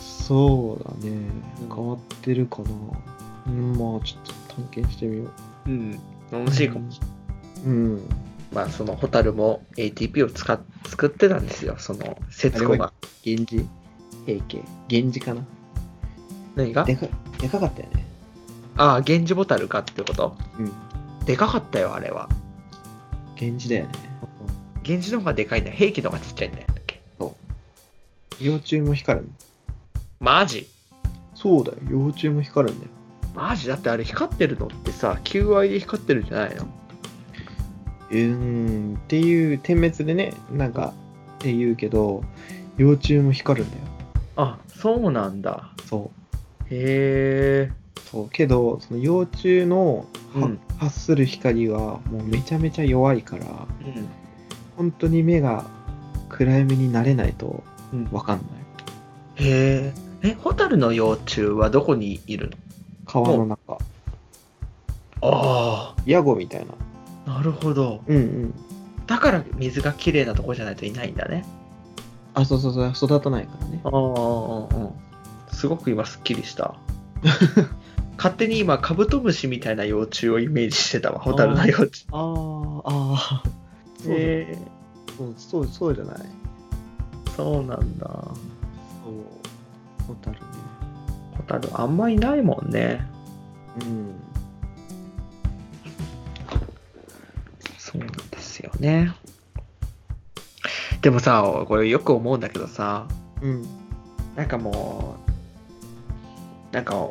[0.00, 1.10] そうだね
[1.60, 1.68] うん。
[1.68, 2.70] 変わってるかな。
[3.46, 5.28] うん、まあちょっと探検してみよう。
[5.28, 5.32] あ。
[5.66, 6.00] うん。
[6.30, 7.16] 楽しいかもしれない。
[7.66, 8.08] うん。
[8.54, 12.92] まあ、そのホタルも ATP を使っ作ってたんですよ、その節子が。
[13.24, 13.81] 源氏？
[14.26, 15.44] 平家源氏かな？
[16.54, 16.84] 何が？
[16.84, 17.06] でか
[17.38, 18.06] でかかったよね。
[18.76, 20.36] ああ、源氏ボタルかってこと？
[20.58, 20.72] うん。
[21.26, 22.28] でかかったよ、あれは。
[23.40, 23.92] 源氏だよね。
[24.82, 25.76] 源氏の方がでかいんだよ。
[25.76, 26.66] 兵器の方がちっちゃいんだよ。
[28.40, 29.32] 幼虫も光るの。
[30.18, 30.66] マジ？
[31.34, 31.78] そうだよ。
[31.88, 32.90] 幼虫も光るんだよ。
[33.34, 33.68] マジ？
[33.68, 36.66] だってあれ光ってるのってさ、求愛で光ってるんじゃないの？
[38.10, 38.96] うーん。
[38.96, 40.92] っていう点滅でね、なんか、
[41.36, 42.24] って言うけど、
[42.78, 43.82] 幼虫も光るんだよ。
[44.36, 45.70] あ、そうなんだ。
[45.84, 46.10] そ
[46.70, 46.74] う。
[46.74, 47.72] へえ。
[48.10, 48.28] そう。
[48.30, 54.08] けど、その幼虫のは、うん発する光はもうめちゃめちゃ弱いから、うん。
[54.76, 55.64] 本当に目が
[56.28, 59.46] 暗闇になれないとうんわかんない。
[59.46, 59.92] へ
[60.22, 60.28] え。
[60.30, 62.56] え、ホタルの幼虫はどこにいるの？
[63.06, 63.78] 川の中。
[65.20, 66.72] あヤゴみたいな。
[67.26, 68.02] あ、なるほど。
[68.08, 68.54] うんうん。
[69.06, 71.44] だから水がきれいなとこじゃないといないんだね。
[72.34, 73.80] あ、そうそうそう、育たないからね。
[73.84, 74.90] ああ、うんうん。
[75.52, 76.74] すごく今すっきりした。
[78.16, 82.06] 勝手に今カブトムシみたいな幼虫をイメージしてたわ、 ホタルの幼虫。
[82.12, 84.58] あーあー、そうえ。
[85.18, 86.16] そうそうそうじゃない？
[87.36, 88.06] そうなんだ。
[88.06, 88.34] そう。
[90.06, 90.42] ホタルね。
[91.36, 93.06] ホタルあんまいないもんね。
[93.80, 94.14] うん。
[97.78, 99.12] そうなんですよね。
[101.02, 103.06] でもさ、これよく思うんだけどさ、
[103.42, 103.66] うん。
[104.36, 105.16] なんかも
[106.70, 107.10] う、なんか、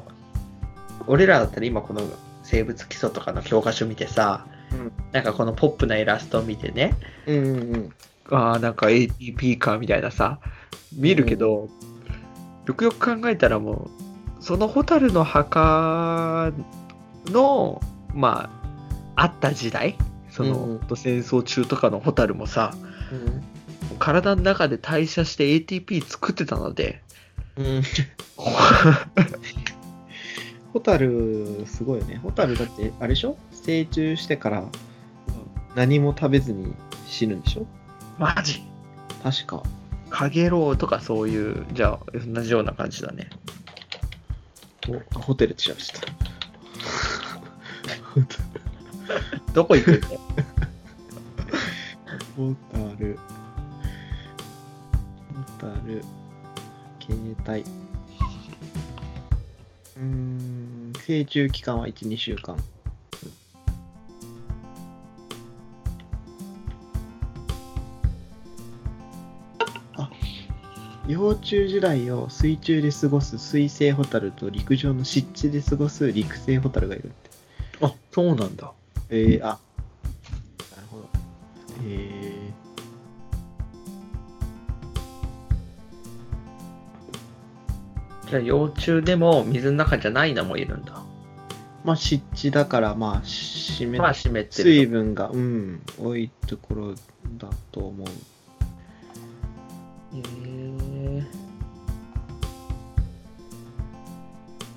[1.07, 2.01] 俺らだったら今この
[2.43, 6.95] 生物基礎とかの教科書見てさ、うんなんかこのポップなイラストを見てね、
[7.27, 7.89] うんうんうん。
[8.31, 10.39] ああ、なんか ATP かみたいなさ、
[10.93, 11.67] 見るけど、
[12.65, 13.89] よくよく考えたらも
[14.39, 16.53] う、そのホタルの墓
[17.25, 17.81] の、
[18.13, 18.49] ま
[19.17, 19.97] あ、あった時代、
[20.29, 22.73] その、うんうん戦争中とかのホタルもさ、
[23.11, 23.50] うん。
[23.99, 27.01] 体の中で代謝して ATP 作ってたので、
[27.57, 27.81] うん。
[30.73, 32.17] ホタル、すごいよね。
[32.23, 33.37] ホタルだって、あれでしょ？
[33.51, 34.63] 成虫してから
[35.75, 36.73] 何も食べずに
[37.07, 37.67] 死ぬんでしょ？
[38.17, 38.63] マジ
[39.21, 39.63] 確か。
[40.09, 43.29] カゲロウとかそういう、じゃあ、同じような感じだね。
[45.13, 46.01] おホテルって調べてた。
[49.53, 49.91] どこ行く？
[49.91, 50.19] んだよ
[52.37, 53.19] ホタル。
[55.61, 56.03] ホタル。
[56.99, 57.15] 携
[57.47, 57.61] 帯。
[57.61, 60.93] うーん。
[61.05, 62.57] 成虫期間は1、2週間。
[69.97, 70.09] あ
[71.07, 77.29] 幼虫時代を水中で過ごす水生ホタルと陸上の湿地で過ごす陸生ホタルがいるって。
[77.81, 78.71] あ、そうなんだ。
[79.09, 79.57] えー、あ、なる
[80.89, 81.09] ほど。
[81.83, 82.51] え
[88.31, 90.93] じゃあ、幼虫でも水の中じゃないのもいるんだ。
[90.93, 90.97] ー、
[91.83, 94.55] まあ湿地だから、まあ湿め、まあ、湿ってると。
[94.55, 96.95] 水分が、うん、多いところ
[97.37, 98.07] だと思う。
[100.15, 101.25] へー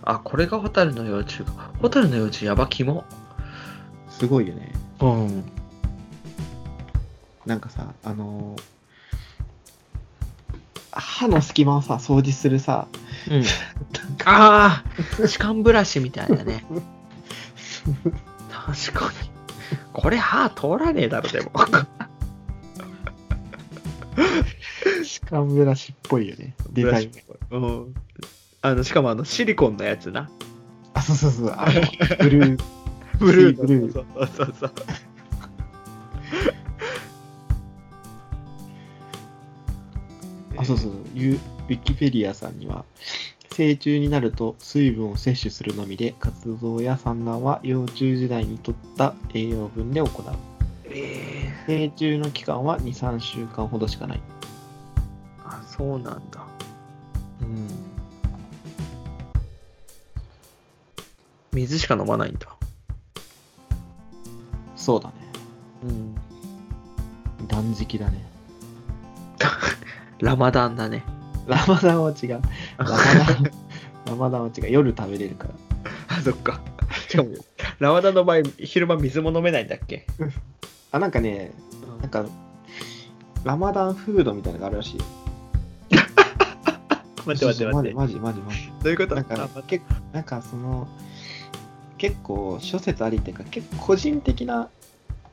[0.03, 1.71] あ、これがホタルの幼虫か。
[1.81, 3.05] ホタルの幼虫やばキモ。
[4.11, 4.73] すごいよね。
[5.01, 5.45] うん。
[7.47, 8.75] なんかさ、あのー
[10.97, 12.87] 歯の隙間をさ、掃除するさ、
[13.31, 13.45] うん。
[14.25, 16.65] ああ、歯間ブラシみたいなね。
[18.51, 19.31] 確かに。
[19.93, 21.51] これ歯通らねえだろ、でも。
[25.05, 26.55] 歯間ブラシっぽいよね。
[26.71, 27.13] デザイン
[27.51, 27.59] が。
[27.59, 27.95] うん。
[28.63, 30.31] あの、しかもあの、シリコンのやつな。
[30.95, 31.55] あ、そうそうそう。
[31.57, 31.81] あの
[32.19, 32.63] ブルー。
[33.19, 34.73] ブルーブルーそうそうそうそう。
[40.57, 42.85] あ、そうそうウィキペディアさんには、
[43.53, 50.11] 成虫になると水分を摂取するのみで、活動や産卵は幼虫時代にとった栄養分で行う。
[50.87, 54.21] ええ成虫の期間は2、3週間ほどしかない。
[55.45, 56.45] あ、そうなんだ。
[57.41, 57.69] うん。
[61.53, 62.49] 水しか飲まないんだ。
[64.77, 65.15] そうだね。
[65.85, 66.15] うん。
[67.47, 68.34] 断食だね。
[70.25, 71.05] ラマダンだね。
[71.47, 72.31] ラマダンは違う。
[72.79, 73.45] ラマダン、
[74.09, 74.71] ラマダンは違う。
[74.71, 76.17] 夜食べれるから。
[76.17, 76.61] あ、そっか。
[77.09, 77.29] しかも、
[77.79, 80.07] ラマダンの場合、昼間水も飲めないんだっけ？
[80.93, 81.53] あ、なんかね、
[82.01, 82.25] なんか、
[83.45, 85.05] ラマダンフードみたいなのがあるらしいよ。
[87.27, 87.95] 待って待って待って。
[87.95, 88.59] マジマジマジマジ。
[88.83, 89.15] どういうこと？
[89.15, 89.37] なんか
[90.13, 90.89] なんかその、
[91.99, 94.69] 結構諸説ありっていうか、結構個人的な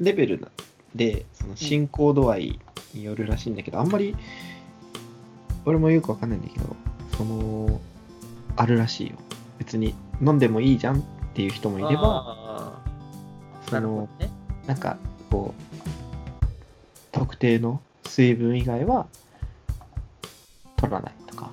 [0.02, 0.50] レベルな
[0.96, 2.60] で、その進行度合い
[2.94, 4.16] によるらしいんだけど、あんまり、
[5.66, 6.76] 俺もよくわかんないんだけど、
[7.18, 7.80] その、
[8.56, 9.18] あるらしいよ。
[9.60, 11.02] 別に飲んでもいいじゃんっ
[11.34, 12.80] ていう人もいれば、
[13.68, 14.30] そのなね。
[14.68, 14.98] なんか、
[15.30, 15.62] こう、
[17.12, 19.08] 特定の水分以外は
[20.78, 21.50] 取らないとか。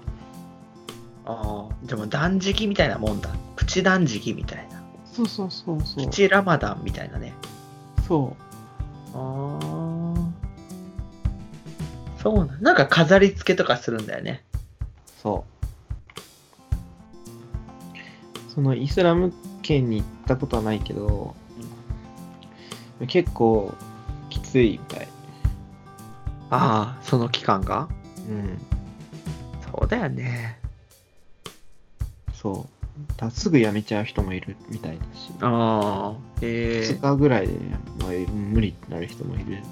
[1.26, 3.30] ああ、じゃあもう断食みたいなもんだ。
[3.56, 4.82] プチ断食みたいな。
[5.04, 6.10] そうそうそうそうプ。
[6.10, 7.34] チラマダンみたいなね。
[8.06, 8.36] そ
[9.14, 9.16] う。
[9.16, 9.67] ああ。
[12.22, 12.62] そうなん。
[12.62, 14.44] なんか飾り付けとかするんだよね。
[15.22, 15.48] そう。
[18.52, 21.34] そのイスラム圏に行ったことはないけど、
[23.06, 23.72] 結構
[24.30, 25.08] きついみたい。
[26.50, 27.88] ああ、その期間が？
[28.28, 28.58] うん。
[29.72, 30.58] そうだよね。
[32.34, 32.72] そう。
[33.16, 36.18] だすぐ辞めちゃう人もいるみたいだし、ああ。
[36.40, 37.54] へ2日ぐらいで、
[38.00, 39.62] まあ、無理ってなる人もいる。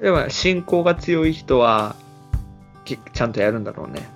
[0.00, 0.04] え。
[0.04, 1.96] でも、信仰が強い人は、
[2.84, 4.08] きちゃんとやるんだろうね。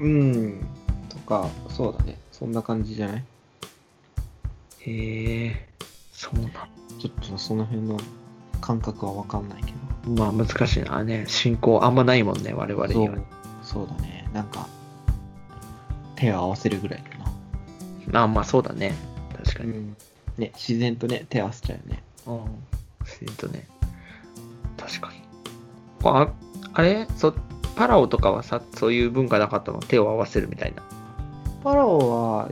[0.00, 0.66] うん。
[1.08, 2.18] とか、そうだね。
[2.32, 3.24] そんな感じじゃない？
[4.80, 5.68] へえ。
[6.12, 7.96] そうなんちょっとその辺の
[8.60, 9.72] 感覚はわかんないけ
[10.06, 10.10] ど。
[10.10, 11.02] まあ難しいな。
[11.04, 13.24] ね、信仰あんまないもんね、我々にはそう。
[13.62, 14.28] そうだね。
[14.32, 14.66] なんか、
[16.16, 17.18] 手を合わせるぐらいか
[18.12, 18.22] な。
[18.22, 18.94] あまあそうだね。
[19.44, 19.70] 確かに。
[19.70, 19.96] ん。
[20.38, 22.02] ね、自然とね、手合わせちゃうよね。
[22.26, 22.64] うん。
[23.04, 23.66] 自然とね。
[24.88, 25.20] 確かに。
[26.04, 26.28] あ、
[26.72, 27.06] あれ？
[27.16, 27.34] そ
[27.76, 29.80] パラオとかはさ、そういう文化なかったの？
[29.80, 30.82] 手を合わせるみたいな。
[31.62, 31.98] パラオ
[32.38, 32.48] は、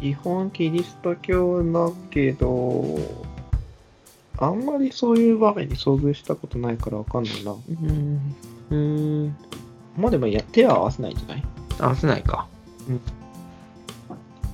[0.00, 2.98] 基本キリスト教だけど、
[4.38, 7.52] あんまりそういう場面に遭遇したことないからわかんないな。
[7.52, 8.34] うん。
[8.70, 8.76] う
[9.26, 9.36] ん。
[9.96, 11.42] まあでもいや、手は合わせないんじゃない？
[11.80, 12.46] 合わせないか。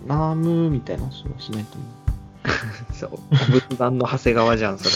[0.07, 1.89] ナームみたいな人はしないと思う。
[2.95, 3.11] そう。
[3.53, 4.91] 仏壇の長谷川じゃん、それ。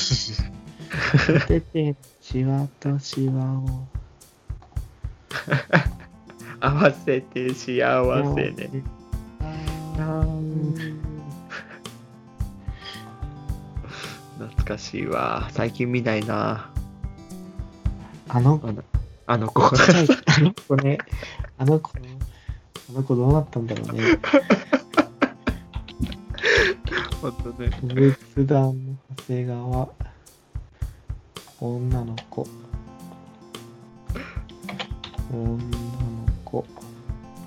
[1.46, 3.86] てて、しわとしわを。
[6.60, 8.82] 合わせて幸せね。
[14.38, 15.48] 懐かしいわ。
[15.52, 16.70] 最近見ないな。
[18.28, 18.84] あの、あの
[19.26, 19.62] あの子。
[19.62, 19.68] あ
[20.40, 20.98] の子ね、
[21.58, 24.18] あの子、あの子どうなったんだろうね。
[27.20, 27.70] ほんとね。
[28.34, 29.88] 仏壇の長谷川、
[31.60, 32.46] 女の子、
[35.32, 35.58] 女の
[36.44, 36.64] 子。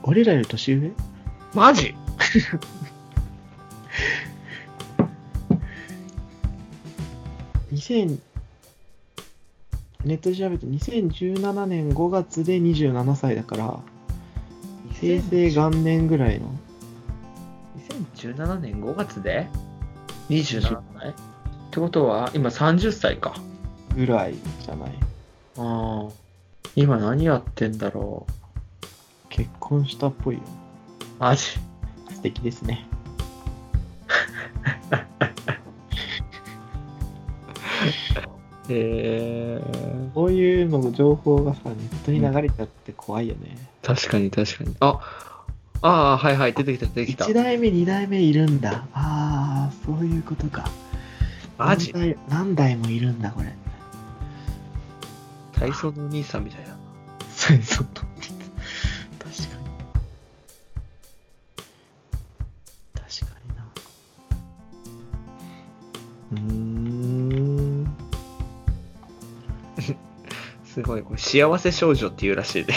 [0.04, 0.92] 俺らより年上？
[1.54, 1.96] マジ？
[7.72, 8.20] 2000
[10.04, 13.80] ネットで調べると2017年5月で27歳だから、
[15.00, 16.54] 平成元年ぐらいの。
[18.16, 19.48] 2017年5月で
[20.30, 21.14] ?27 歳っ
[21.72, 23.36] てことは、今30歳か。
[23.96, 24.92] ぐらいじゃない？
[25.58, 26.12] ああ。
[26.76, 28.32] 今何やってんだろう。
[29.30, 30.42] 結婚したっぽいよ。
[31.20, 31.44] マジ？
[32.10, 32.88] 素敵ですね。
[38.70, 39.62] へえ。
[40.14, 43.58] こういうの情報がさ、ネットに流れちゃって怖いよね。
[43.82, 44.76] 確かに確かに。
[44.80, 45.00] あ、
[45.82, 47.34] ああ、はいはい、出てきた出てきた1。
[47.34, 48.86] 代目、2代目いるんだ。
[48.94, 50.70] ああ、そういうことか。
[51.58, 51.94] マジ？
[52.30, 53.54] 何代もいるんだ、これ。
[55.62, 56.76] 体操のお兄さんみたいな。
[57.36, 57.86] そうそう。
[57.86, 58.26] 確かに。
[62.96, 63.64] 確かにな。
[66.32, 66.40] うー
[67.84, 67.96] ん。
[70.66, 72.74] すごい、これ幸せ少女っていうらしいね。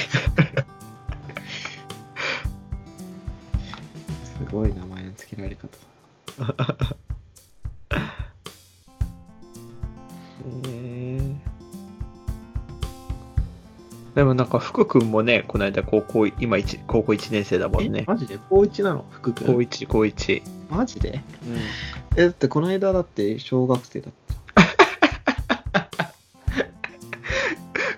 [14.58, 18.04] か福君もね、この間高校、今一高校1年生だもんえね。
[18.06, 18.38] マジで？
[18.48, 19.04] 高一なの？
[19.10, 20.42] 福君高1、高1。
[20.70, 21.22] マジで？
[21.46, 22.20] うん。
[22.20, 24.24] え、だってこの間だって小学生だった。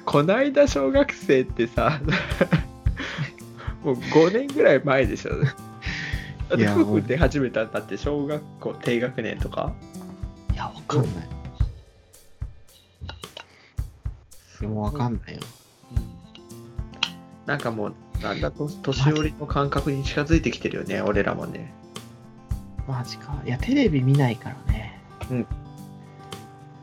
[0.05, 2.01] こないだ小学生ってさ、
[3.83, 5.33] もう5年ぐらい前でしょ。
[6.49, 9.75] だって福君出始めたんだって小学校低学年とか？
[10.53, 11.29] いや、わかんない。
[14.61, 15.41] でもわかんないよ。
[17.47, 21.73] なんかもう、なんだと、年寄りの感覚に近づいてきてるよね、俺らもね。
[22.89, 23.41] マジか。
[23.45, 25.01] いや、テレビ見ないからね。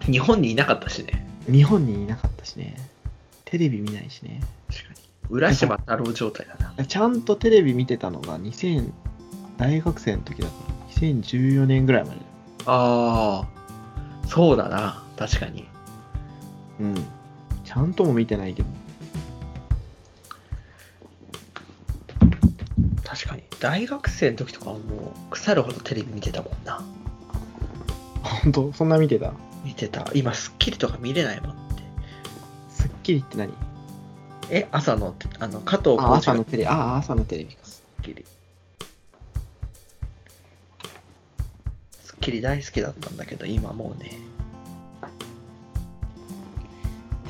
[0.01, 1.25] 日本にいなかったしね。
[1.49, 2.75] 日本にいなかったしね。
[3.45, 4.41] テレビ見ないしね。
[4.69, 4.95] 確かに。
[5.29, 6.85] 浦島太郎状態だな。
[6.85, 8.91] ちゃんとテレビ見てたのが2000、
[9.57, 10.73] 大学生の時だから、
[11.09, 12.17] 2014年ぐらいまで。
[12.65, 15.67] ああ、そうだな、確かに。
[16.79, 16.95] うん。
[17.63, 18.69] ちゃんとも見てないけど。
[23.13, 23.43] 確かに。
[23.59, 24.81] 大学生の時とかはもう
[25.29, 26.83] 腐るほどテレビ見てたもんな。
[28.23, 28.73] 本当？
[28.73, 29.33] そんな見てた？
[29.63, 30.09] 見てた。
[30.15, 31.83] 今、スッキリとか見れないもんって。
[32.69, 33.53] スッキリって何？
[34.49, 36.65] え、朝の、あの、加藤あ、浩次が朝のテレビ。
[36.67, 37.59] あ、朝のテレビか。
[37.63, 38.25] スッキリ。
[42.01, 44.17] スッキリ大好きだったんだけど、今もうね。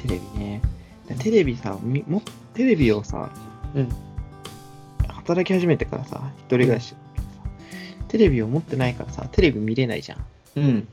[0.02, 0.62] テレビね。
[1.20, 2.22] テレビさ、みも
[2.54, 3.30] テレビをさ、
[3.76, 3.90] うん。
[5.24, 10.26] 働き始めてからさ、一人暮らしだけどさ、テレビを持ってないからさ、テレビ見れないじゃん。
[10.58, 10.88] うん。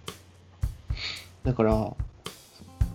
[1.44, 1.92] だから、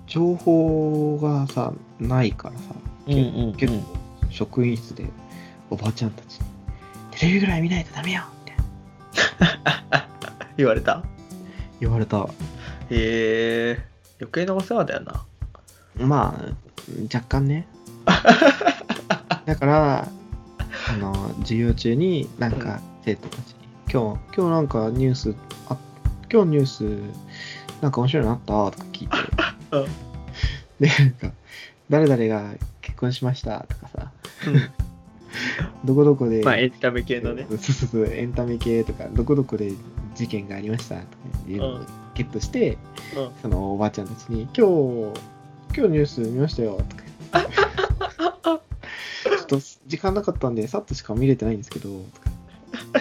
[0.07, 2.65] 情報がさ、ないからさ、
[3.07, 3.83] うんうん結構、
[4.29, 5.05] 職員室で
[5.69, 6.45] おばちゃんたちに、
[7.11, 8.53] テレビぐらい見ないとダメよって
[10.57, 11.03] 言われた？
[11.79, 12.17] 言われた。
[12.89, 13.85] へえ。
[14.19, 15.25] 余計なお世話だよな。
[15.97, 16.53] まあ、
[17.13, 17.67] 若干ね。
[19.45, 20.07] だから、
[20.87, 23.55] あの、授業中になんか生徒たちに、
[23.91, 25.35] 今日、今日なんかニュース、
[25.69, 25.77] あ、
[26.31, 28.71] 今日ニュース、なんか面白いのあった？
[28.77, 29.15] とか聞いて、
[29.71, 29.85] うん。
[30.79, 31.31] で、なんか、
[31.89, 34.11] 誰々が結婚しましたとかさ、
[35.85, 37.45] どこどこで、まあ、エンタメ系のね。
[37.49, 39.73] そうそうそう、エンタメ系とか、どこどこで
[40.15, 41.07] 事件がありましたとか
[41.47, 41.79] いうのを
[42.13, 42.77] ゲットして、
[43.15, 43.29] うん。
[43.41, 44.67] そのおばあちゃんたちに、今
[45.13, 45.19] 日、
[45.77, 47.43] 今日ニュース見ましたよとか言
[49.45, 51.89] っと時間なかったんで、さっとしか見れてないんですけど、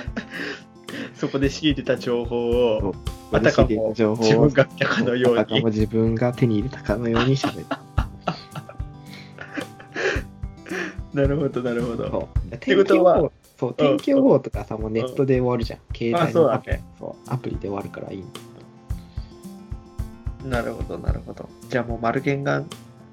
[1.17, 2.95] そこで仕入れた情報を、
[3.33, 7.67] あたかも自分が見たかのようにあたかも自分が手に入れたかのように喋る。
[11.15, 12.11] なるほど、なるほど。
[12.11, 12.57] そう。
[12.59, 15.79] てことはそう、天気予報とかさ、もうネットで終わるじゃん。
[15.97, 18.41] 携あ帯のアプリそうアプリで終わるからいいんだ
[20.45, 21.49] なるほど、なるほど。
[21.69, 22.63] じゃあもう、マルゲンが、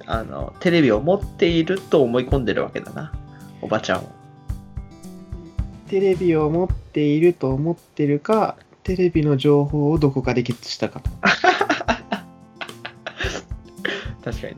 [0.05, 3.13] あの、テレビを持っていると思い込んでるわけだな。
[3.61, 4.09] おばちゃんを。
[5.87, 11.09] テレビを持っていると思ってるか、テレビの情報をどこかでゲットしたかと。
[14.23, 14.55] 確かにね。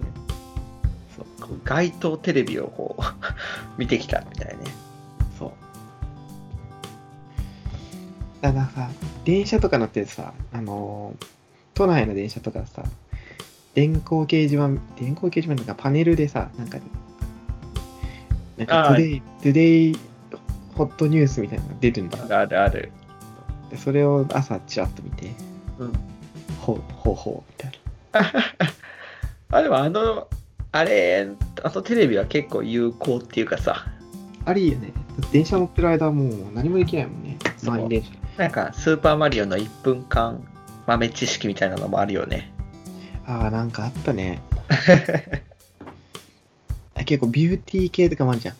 [1.15, 1.25] そう
[1.63, 3.01] 街頭テレビをこう、
[3.79, 4.63] 見てきたみたいね。
[5.37, 5.51] そう。
[8.41, 8.89] だからさ、
[9.25, 11.25] 電車とか乗ってさ、あのー
[11.73, 12.83] 都内の電車とかさ、
[13.73, 14.67] 電光掲示板、
[14.99, 16.77] 電光掲示板とかパネルでさ、なんか、
[18.57, 22.39] なんか today、today hot news みたいなのが出るんだ。
[22.39, 22.91] あるある。
[23.69, 25.31] でそれを朝ちらっと見て、
[25.79, 25.93] うん。
[26.61, 27.71] ほうほうほうみたい
[28.11, 28.31] な。
[29.57, 30.27] あ、でもあの、
[30.71, 31.27] あれ、
[31.63, 33.85] あのテレビは結構有効っていうかさ、
[34.45, 34.91] あれいいよね。
[35.31, 37.37] 電車乗ってる間はもう何もできないもんね。
[37.57, 38.11] そう満員電車。
[38.37, 40.43] なんかスーパーマリオの1分間
[40.87, 42.51] 豆知識みたいなのもあるよね。
[43.25, 44.41] ああ、なんかあったね。
[47.13, 48.55] あ結構ビューティー系とかもあるじゃん。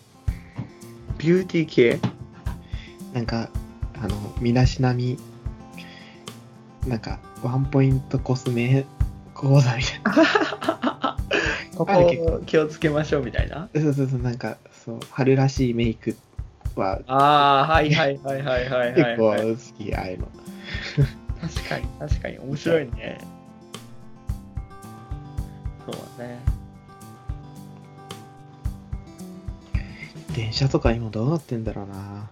[1.18, 2.00] ビューティー系？
[3.14, 3.50] なんか、
[4.02, 5.18] あの、身だしなみ、
[6.88, 8.86] なんか、ワンポイントコスメ
[9.34, 11.18] 講座みたいな。
[11.76, 13.70] ここ気をつけましょうみたいな。
[13.74, 16.16] そうそうそう、なんか、そう、春らしいメイク
[16.76, 19.42] はああ、はいはいはいはいはいはい、結構はい。
[19.42, 20.28] 好き、ああいうの。
[21.42, 23.18] 確かに確かに面白いね。
[25.86, 26.53] そうだね。
[30.36, 32.30] 電車とか今どうなってんだろうな。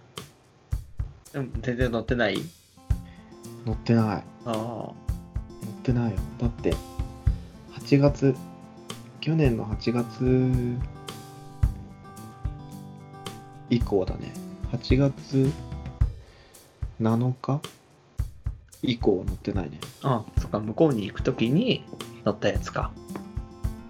[1.34, 2.42] うん、全然乗ってない？
[3.64, 4.06] 乗ってない。
[4.06, 4.52] ああ。
[4.52, 4.94] 乗っ
[5.82, 6.18] てないよ。
[6.40, 6.74] だって、
[7.74, 8.34] 8月、
[9.20, 10.76] 去年の8月
[13.70, 14.32] 以降だね。
[14.72, 15.50] 8月
[17.00, 17.60] 7日
[18.82, 19.78] 以降乗ってないね。
[20.02, 21.84] あそっか、向こうに行くときに
[22.24, 22.90] 乗ったやつか。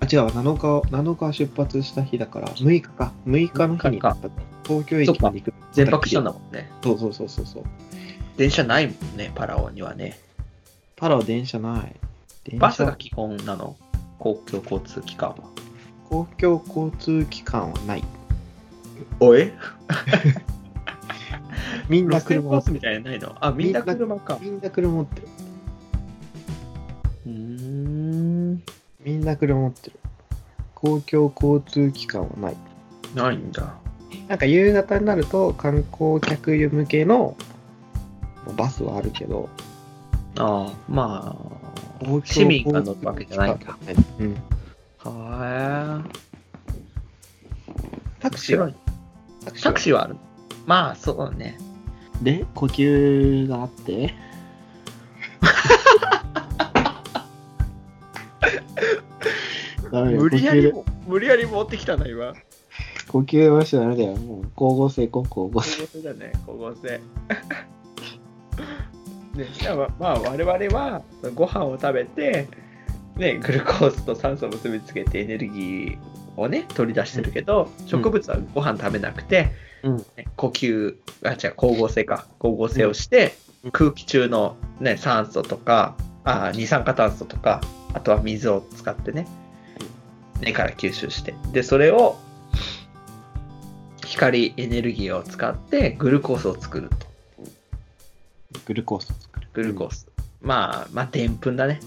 [0.02, 3.12] あ、違うわ、7日、7日出発した日だから、6日か。
[3.24, 4.30] 6日の日に6日か
[4.64, 5.54] 東京駅まで行く。
[5.72, 6.68] 全泊したんだもんね。
[6.82, 7.62] そうそうそうそうそう。
[8.36, 10.18] 電車ないもんね、パラオにはね。
[10.96, 11.94] パラは電車ない。
[12.58, 13.76] バスが基本なの？
[14.18, 15.36] 公共交通機関は。
[16.08, 18.04] 公共交通機関はない。
[19.20, 19.52] おえ
[21.88, 22.72] みんな車持ってる。
[22.72, 23.36] バスみたいないの？
[23.40, 24.38] あ、みんな車か。
[24.42, 25.28] みんな車持ってる。
[29.04, 29.98] みんな車持ってる。
[30.74, 32.56] 公共交通機関はない。
[33.14, 33.74] ないんだ。
[34.28, 37.36] なんか夕方になると観光客向けの
[38.56, 39.48] バスはあるけど、
[40.38, 41.36] ああ、ま
[42.02, 43.76] あ、市民が乗るわけじゃないんだ。
[44.18, 44.36] うん。
[44.98, 46.04] は
[48.20, 48.30] タい。
[48.30, 48.72] クシーは。
[49.62, 50.16] タクシーはある。
[50.66, 51.58] まあ、そうだね。
[52.22, 54.14] で、呼吸があって、
[60.00, 60.72] 無理やり
[61.06, 62.32] 無理やり持ってきたな、今。
[63.08, 64.16] 呼吸はしちゃダメだよ。
[64.16, 65.82] もう、光合成、光合光成。
[65.82, 67.00] 合成だね、光合成。
[69.36, 71.02] ね、じゃあ、まあ、我々は
[71.34, 72.48] ご飯を食べて、
[73.16, 75.98] ね、グルコースと酸素を結びつけてエネルギー
[76.36, 79.50] をね、取り出してるけど、植物はご飯食べなくて、
[79.82, 79.96] うん。
[80.16, 82.26] ね呼吸、あ、違う、光合成か。
[82.38, 87.60] 光合成をして、うん空気中の、ね、酸素とか、あ二酸化炭素とか、
[87.94, 89.28] あとは水を使ってね、
[90.42, 91.34] 根から吸収して。
[91.52, 92.18] で、それを、
[94.04, 97.06] 光エネルギーを使ってグルコースを作ると。
[98.66, 99.48] グルコースを作る。
[99.54, 100.06] グルコース。
[100.42, 101.80] まあ、まあ、でんぷんだね。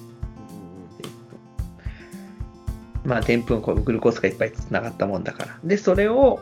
[3.03, 5.60] まあ、でんぷん、こうグルコースがいっぱいつながったもんだから。
[5.64, 6.39] で、それを、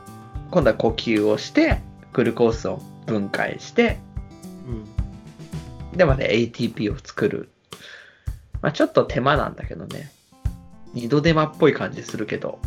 [0.51, 1.82] 今度は呼吸をして、
[2.14, 3.97] グルコースを分解して、
[5.91, 5.97] うん。
[5.97, 7.49] でまで ATP を作る。
[8.61, 10.11] まあ、ちょっと手間なんだけどね。
[10.94, 12.60] 二度手間っぽい感じするけど。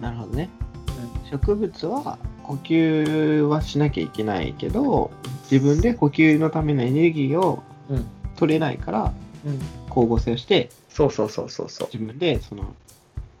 [0.00, 0.50] なるほどね。
[1.30, 5.10] 植物は呼吸はしなきゃいけないけど、
[5.50, 8.06] 自分で呼吸のためのエネルギーをうん。
[8.36, 9.12] 取れないから、
[9.46, 9.58] うん。
[9.86, 11.88] 光合成をして、そうそうそうそうそう。
[11.92, 12.74] 自分でその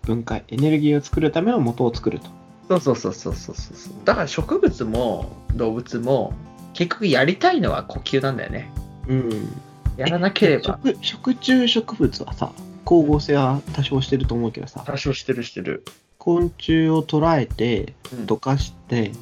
[0.02, 2.26] 分解、エネルギーを作るための元を作ると。
[2.68, 3.92] そうそうそうそうそうそう。
[4.04, 6.32] だから植物も動物も
[6.72, 8.70] 結局やりたいのは呼吸なんだよね。
[9.08, 9.48] うん。
[9.96, 10.78] やらなければ。
[10.84, 12.52] 食食虫植物はさ、
[12.84, 15.84] 光合成は多少してると思うけどさ、多少してるしてる。
[16.18, 19.14] 昆虫を捉えて、うん溶かして、うん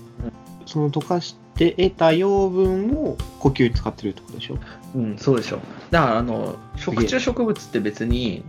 [0.67, 4.59] その溶かして得た養分を呼吸に使ってるってことでしょ？
[4.95, 5.59] うん、そうでしょ。
[5.91, 8.43] だから、あの、食虫植物って別に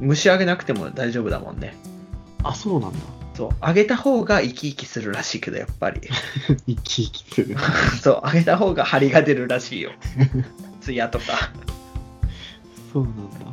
[0.00, 1.74] 虫あげなくても大丈夫だもんね。
[2.42, 2.98] あ、そうなんだ。
[3.34, 6.00] そう、あげた方が生き生きするらしいけど、やっぱり。
[6.68, 7.56] 生き生きする。
[8.00, 9.90] そう、あげた方が張りが出るらしいよ。
[10.82, 11.24] ツヤとか。
[12.92, 13.46] そうなんだ。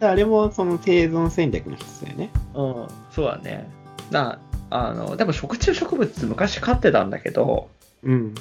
[0.00, 2.30] あれもその生存戦略の一つだよね。
[2.54, 3.68] うん、うん、そうだね。
[4.10, 4.38] な、
[4.70, 7.68] あの、でも食虫植物昔飼ってたんだけど、
[8.02, 8.34] うん。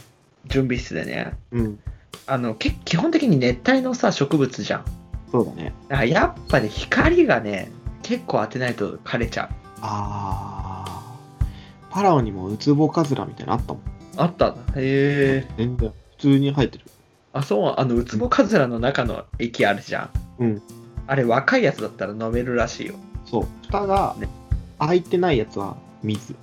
[0.45, 1.34] 準備室でね。
[1.51, 1.80] うん。
[2.28, 4.86] あの、け基本的に熱帯のさ、植物じゃん。
[5.32, 5.74] そうだね。
[5.88, 7.72] だやっぱね、光がね、
[8.03, 9.49] 結構当てないと枯れちゃう。
[9.82, 11.93] あー。
[11.93, 13.84] パラオにもウツボカズラみたいなのあったもん。
[14.17, 14.55] あった。
[14.76, 15.47] へえ。
[15.57, 15.89] 全然。
[15.89, 16.86] 普通に生えてる。
[17.34, 20.03] あ、そう、あの、ウツボカズラの中の液あるじゃ
[20.39, 20.43] ん。
[20.43, 20.61] うん。
[21.10, 22.93] あれ、若いやつだったら飲めるらしいよ。
[23.26, 23.47] そう。
[23.66, 24.30] 蓋がね
[24.78, 26.36] 開いてないやつは水。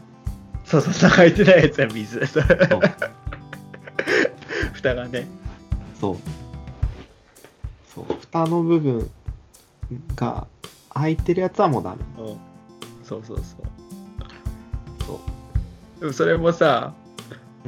[0.64, 2.26] そうそうそう、入ってないやつは水。
[2.26, 2.42] そう。
[4.74, 5.28] 蓋がね。
[6.00, 6.16] そう。
[7.94, 8.06] そう。
[8.20, 9.08] 蓋の部分
[10.16, 10.48] が
[10.92, 11.98] 開いてるやつはもうダメ。
[12.18, 12.36] うん。
[13.04, 13.46] そうそうそう。
[15.06, 15.20] そ
[15.98, 16.00] う。
[16.00, 17.05] でもそれもさ、うん。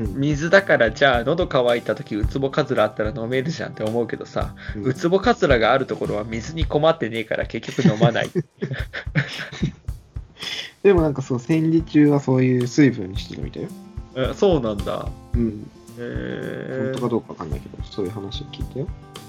[0.07, 8.30] 水だからじゃあ喉乾いた時ウツボカズラあったら飲めるじゃんって思うけどさ、うんウツボカズラがあるところは水に困ってねえから結局飲まない。
[10.82, 13.68] でもなんかそう、戦時中はそういう水分にしてるみたいよ。
[14.14, 15.09] うんそうなんだ。
[15.34, 15.68] うん。
[15.99, 18.86] えー本当かどうかわかんないけど、そういう話を聞いたよ。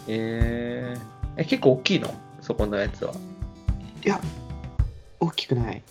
[0.07, 1.01] えー
[1.41, 2.13] え、結構大きいの？
[2.41, 3.13] そこのやつは。
[4.05, 4.21] いや、
[5.19, 5.81] 大きくない。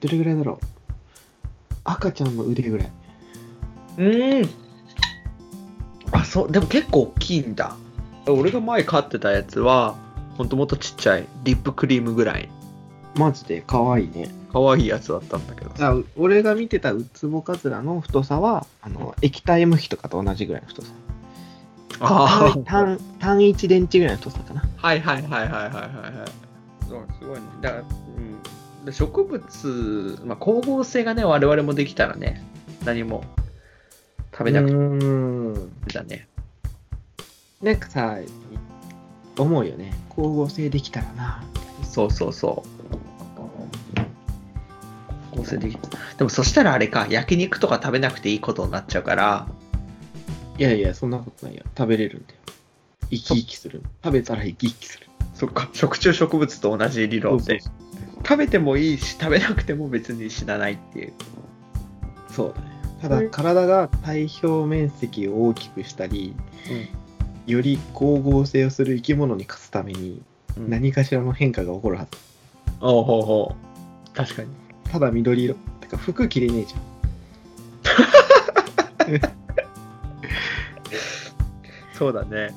[0.00, 0.66] どれぐらいだろう？
[1.84, 2.92] 赤ちゃんの腕ぐらい。
[3.98, 4.48] うん。
[6.12, 7.76] あ、そう、でも結構大きいんだ。
[8.26, 9.96] 俺が前飼ってたやつは、
[10.36, 12.48] ほんともっとちっちゃい、リップクリームぐらい。
[13.16, 14.28] マジで可愛いね。
[14.52, 15.70] 可愛いやつだったんだけど。
[15.78, 20.92] あ俺が見てたウツボカズラの太さは、あの、液体無比とかと同じぐらいの太さ。
[22.00, 24.64] あー単単一電池ぐらいの太さかな。
[24.76, 26.88] はいはいはいはいはいはいはい。
[26.88, 27.42] そう、すごいね。
[27.60, 28.84] だから、うん。
[28.84, 32.44] で植物、まあ、光合成がね、我々もできたらね、
[32.84, 33.24] 何も
[34.36, 36.28] 食べなくてだね。
[37.62, 38.18] なんかさ、
[39.38, 39.94] 思うよね。
[40.10, 41.44] 光合成できたらな。
[41.84, 42.68] そうそうそう。
[45.30, 45.78] 光合成でき
[46.18, 49.46] でもそしたらあれか、焼肉とか食べなくていいことになっちゃうから、
[50.58, 51.62] いやいや、そんなことないよ。
[51.76, 52.40] 食べれるんだよ。
[53.10, 53.82] 生き生きする。
[54.02, 55.06] 食べたら生き生きする。
[55.34, 57.60] そっか、食虫植物と同じ理論で、
[58.18, 61.12] 食べてもいいし、食べなくても別に死なないっていう。
[62.28, 62.73] そうだね。
[63.04, 66.34] ただ、体が体表面積を大きくしたり、
[67.46, 70.22] より光合成をする生き物に勝つために、
[70.56, 72.16] うん、何かしらの変化が起こるはず。
[72.80, 74.16] おうほうほう。
[74.16, 74.48] 確かに。
[74.90, 75.54] ただ緑色。
[75.82, 76.78] てか、服着れねえじゃ
[79.04, 79.20] ん。
[81.92, 82.54] そうだね。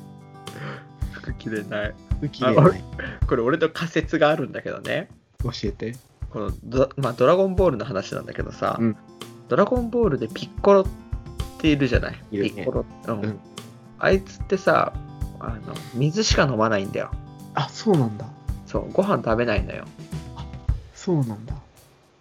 [1.12, 1.94] 服着れない。
[2.20, 2.84] 服着れない。
[3.26, 5.10] これ俺の仮説があるんだけどね。
[5.42, 5.94] 教えて。
[6.30, 8.96] このド,、まあ、ドラゴンボールの話なんだけどさ、うん
[9.48, 10.84] ドラゴンボールでピッコロっ
[11.58, 12.18] ているじゃない？
[12.30, 13.40] いるねピッコロ、うんうん
[14.00, 14.92] あいつってさ
[15.40, 17.10] あの、水しか飲まないんだよ。
[17.54, 18.26] あ、そうなんだ。
[18.66, 19.84] そう、ご飯食べないんだよ。
[20.94, 21.54] そうなんだ。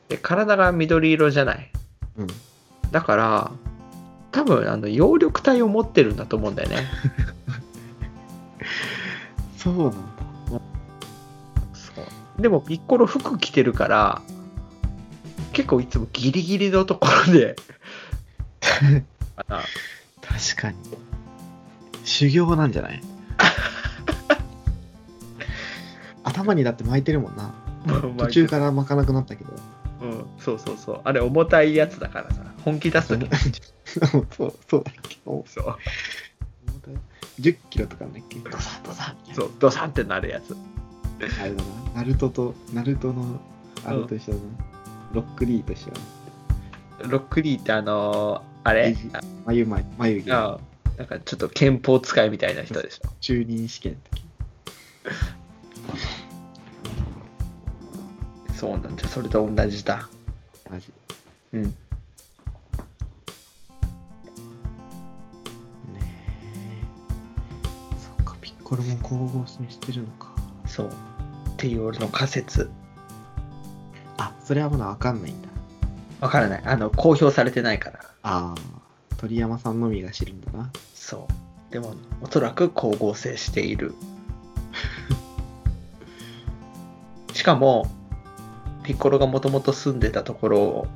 [0.09, 1.71] で、体が緑色じゃない？
[2.17, 2.27] うん。
[2.91, 3.51] だから、
[4.31, 6.77] 多分、あの、葉緑体を持ってるんだと思うんだよね。
[9.57, 9.97] そうなんだ。
[11.73, 11.91] そ
[12.39, 12.41] う。
[12.41, 14.21] でも、ピッコロ服着てるから、
[15.57, 17.55] 結構いつもギリギリのところで、
[18.61, 18.79] か
[19.49, 19.63] な
[20.21, 20.77] 確かに。
[22.03, 23.01] 修行なんじゃない？
[26.23, 27.51] 頭にだって巻いてるもんな。
[28.19, 29.51] 途中から巻かなくなったけど。
[30.01, 31.01] うん、そうそうそう。
[31.03, 33.25] あれ、重たいやつだからさ、本気出すとき、
[34.37, 35.17] そう、そうだっけ？
[35.25, 35.75] おそう、
[37.41, 38.37] 10キロとかなんだっけ？
[38.37, 40.55] ドサドサみたいなそう、ドサンってなるやつ。
[41.41, 41.69] あれだな。
[41.95, 43.41] ナルトと、ナルトの、
[43.85, 44.43] あれと一緒だな。
[45.17, 45.93] ロックリーと一緒だ
[47.07, 47.09] な。
[47.09, 48.95] ロックリーってあのーあれ？
[49.45, 50.31] 眉眉眉眉毛。
[50.31, 50.59] あ
[50.97, 53.09] なんかちょっと憲法使いみたいな人でしょ。
[53.19, 54.23] 中任試験の時。
[58.55, 60.07] そうなんじゃ、それと同じだ。
[60.69, 60.93] マジ。
[61.53, 61.63] うん。
[61.63, 61.71] ね
[65.95, 66.83] え。
[67.99, 70.31] そっか、ピッコロも光合成してるのか。
[70.67, 70.87] そう。
[70.87, 70.91] っ
[71.57, 72.69] ていう俺の仮説。
[74.47, 75.49] あ、それはまだわかんないんだ。
[76.21, 76.61] わからない。
[76.65, 77.99] あの、公表されてないから。
[78.23, 78.55] ああ、
[79.17, 80.71] 鳥山さんのみが知るんだな。
[80.95, 81.27] そ
[81.69, 81.73] う。
[81.73, 83.93] でも、おそらく光合成している。
[87.33, 87.91] しかも、
[88.83, 90.87] ピッコロがもともと住んでたところ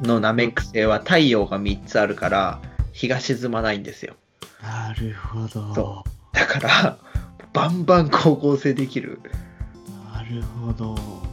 [0.00, 2.60] のナメック星は太陽が3つあるから、
[2.92, 4.14] 日が沈まないんですよ。
[4.62, 5.74] なるほど。
[5.74, 6.98] そだから、
[7.52, 9.20] バンバン光合成できる。
[10.12, 11.25] なるほど。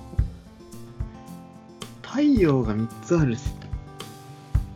[2.14, 3.41] 太陽が3つあるし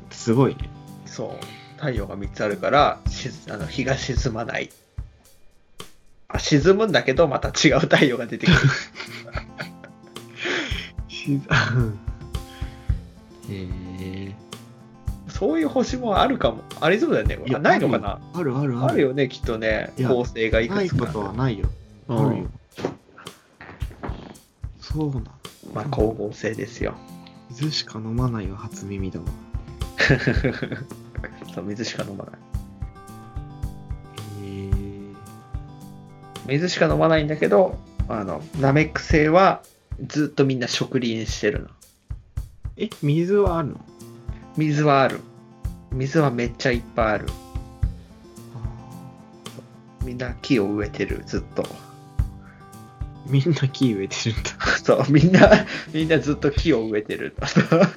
[0.09, 0.71] すごいね。
[1.05, 1.29] そう。
[1.75, 4.71] 太陽が3つあるから、しあの日が沈まない。
[6.29, 8.57] あ沈むんだけど、また違う太陽が出てくる。
[11.07, 11.39] し
[13.49, 13.67] へ
[14.01, 14.35] え。
[15.29, 16.63] そういう星もあるかも。
[16.81, 17.37] ありそうだよね。
[17.55, 18.19] あないのかな？
[18.33, 18.99] あるあるある。
[18.99, 19.93] よね、きっとね。
[19.95, 21.11] いや構成がいくないこつか。
[21.13, 21.69] とはないよ。
[22.07, 22.47] うんあるよ。
[24.81, 25.21] そうなの。
[25.73, 26.95] まあ、光合成ですよ。
[27.49, 29.25] 水しか飲まないは初耳だわ。
[31.53, 32.35] そう、水しか飲まない。
[34.43, 34.71] へえ。
[36.47, 37.77] 水しか飲まないんだけど、
[38.07, 39.63] あの、ナメック星は
[40.07, 41.69] ずっとみんな植林してるの。
[42.77, 43.85] え、水はあるの？
[44.55, 45.19] 水はある。
[45.91, 47.25] 水はめっちゃいっぱいある。
[50.03, 51.65] みんな木を植えてる、ずっと。
[53.29, 54.49] みんな木植えてるんだ。
[54.83, 57.35] そう、みんな、みんなずっと木を植えてる。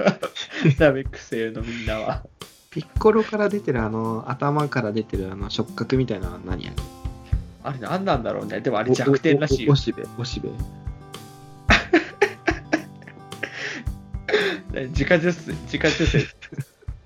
[0.78, 2.24] ナメック星のみんなは。
[2.70, 6.76] ピッコロから出てるあの、頭から出てるあの触覚みたいなのは何やる
[7.62, 8.60] あれ何なんだろうね。
[8.60, 9.76] でもあれ弱点らしいよお。
[9.76, 10.48] しべ、おしべ。
[14.88, 16.24] 自家受精、自家受精。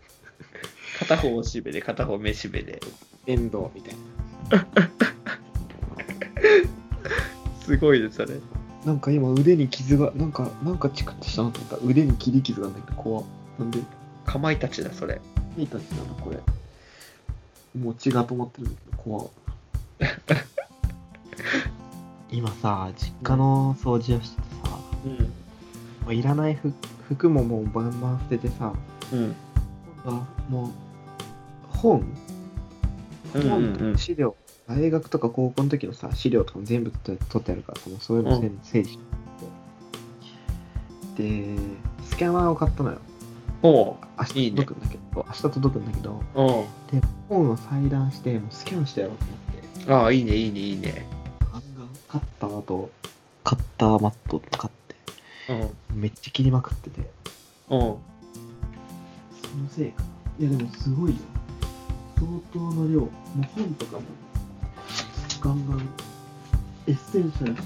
[0.99, 2.81] 片方おしべで、片方めしべで。
[3.27, 3.95] エンドウみたい
[4.51, 4.85] な。
[7.65, 8.39] すごいです、それ。
[8.85, 13.25] なんか今腕に傷が、なんか、なんかチクッとしたなと思ったら腕に切り傷があるんだけど、怖っ
[13.59, 13.81] なんで、
[14.27, 15.21] かまいたちだ、それ。
[15.57, 16.39] いいたちなのこれ。
[17.81, 19.29] もう血が止まってるんだけど、怖っ
[22.31, 25.13] 今さ、実家の掃除をしててさ、うん。
[25.23, 25.31] も
[26.09, 26.73] ういらない服
[27.09, 28.75] 服ももうバンバン捨ててさ、
[29.13, 29.35] うん。
[30.05, 32.05] あもう、本
[33.35, 34.37] うんうんうん資料、
[34.69, 38.99] 大学とか高校の時のさ、資料とかも全部取ってあるからさ、もうそういうの整整理し
[41.17, 41.23] て。
[41.23, 41.59] で、
[42.05, 42.99] スキャナーを買ったのよ。
[43.63, 46.23] お明日いいね届くんだけど、明日届くんだけど、
[46.93, 51.07] で、本を裁断して、もうスキャンしてやろうと思って、ああ、いいね、いいね、いいね。
[51.41, 52.91] ガンガンカッターと、
[53.43, 54.97] カッターマットとかって、
[55.93, 56.01] うん。
[56.01, 57.01] めっちゃ切りまくってて、
[57.71, 57.81] うん。
[57.81, 57.99] その
[59.69, 60.47] せいかな。
[60.47, 61.17] いや、でもすごいよ。
[62.17, 63.01] 相当の量。
[63.01, 63.11] もう
[63.55, 64.03] 本とかも、
[65.45, 65.89] ガンガン、
[66.87, 67.59] エッセンシャル、エッ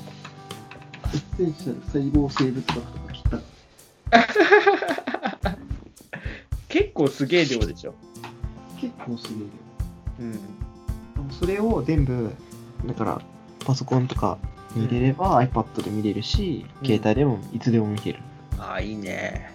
[1.36, 3.30] センシャル細胞生物学とか切っ
[5.40, 5.56] た。
[6.68, 7.94] 結構すげえ量でしょ。
[8.80, 9.46] 結構すげえよ。
[10.18, 11.30] うん。
[11.30, 12.32] それを全部、
[12.84, 13.22] だから、
[13.64, 14.38] パソコンとか
[14.74, 18.18] に入れれば iPad で見れるし、うん携帯でもいつでも見れる。
[18.58, 19.52] ああ、いいね。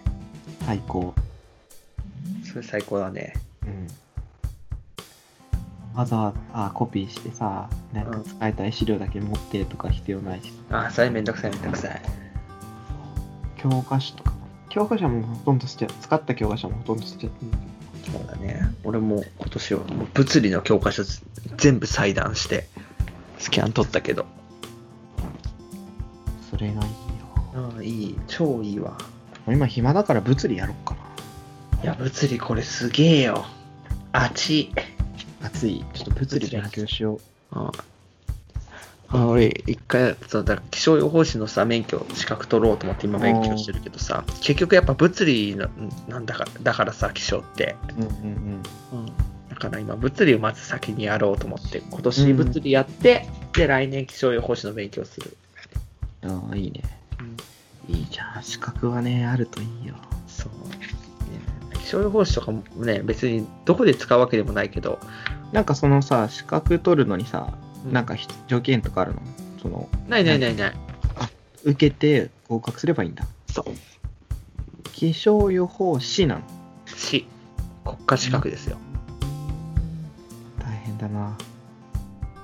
[0.65, 1.13] 最高。
[2.45, 3.33] それ最高だね。
[5.93, 5.99] うん。
[5.99, 12.01] わざわざコピーしてさ、なんか使いたい資料だけ持ってとか必要ないし、ああ、それめんどくさいめんどくさい。
[13.57, 14.37] 教科書とかも。
[14.69, 17.45] 教科書もほとんど捨て、使った教科書もほとんど捨てちゃって。
[18.11, 18.61] そうだね。
[18.83, 21.03] 俺も今年はもう物理の教科書
[21.57, 22.67] 全部裁断して、
[23.39, 24.25] スキャン取ったけど。
[26.49, 26.85] それがいいよ。
[27.55, 28.19] ああ、いい。
[28.27, 28.97] 超いいわ。
[29.47, 30.95] 今暇だから物理やろっか
[31.83, 33.45] いや、物理これすげえよ。
[34.11, 34.71] あち。
[35.93, 37.19] ちょっと物理勉強しよ
[37.51, 37.71] あ
[39.09, 45.69] あ俺、一回、そうだ気象予報士のさ、免許、資格取ろうと思って今勉強してるけどさ、結局やっぱ物理の
[46.07, 47.75] なんだかだからさ、気象って。
[47.97, 48.01] う。
[48.01, 48.63] うんうん
[49.49, 55.37] だから今、物理をまず先にやろうと思って、今年物理やって、で、来年気象予報士の勉強する。
[56.23, 56.31] うん。
[56.31, 56.81] ああ、いいね。
[57.87, 58.43] いいじゃん。
[58.43, 59.93] 資格はね、あるといいよ。
[60.27, 60.49] そう。
[61.83, 64.99] ね気象予報士とかもね、別にどこで使うわけでもないけど、
[65.51, 67.53] なんかそのさ、資格取るのにさ、
[67.85, 69.21] うんなんかひ条件とかあるの？
[69.61, 70.73] その、ないないないない。
[71.65, 73.25] 受けて合格すればいいんだ。
[73.49, 73.65] そう。
[74.93, 76.41] 気象予報士なの。
[76.87, 77.25] し、
[77.83, 78.77] 国家資格ですよ。
[80.59, 81.37] 大変だな。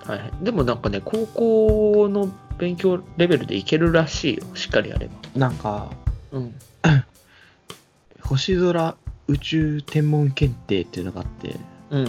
[0.06, 0.32] はいはい。
[0.44, 4.44] でもなんかね、高校の勉強レベルでいけるらしいよ。
[4.56, 5.14] しっかりやれば。
[5.36, 5.90] なんか、
[6.32, 6.56] うん。
[8.22, 8.96] 星空
[9.30, 11.56] 宇宙天文検定っていうのがあって、
[11.92, 12.06] うん。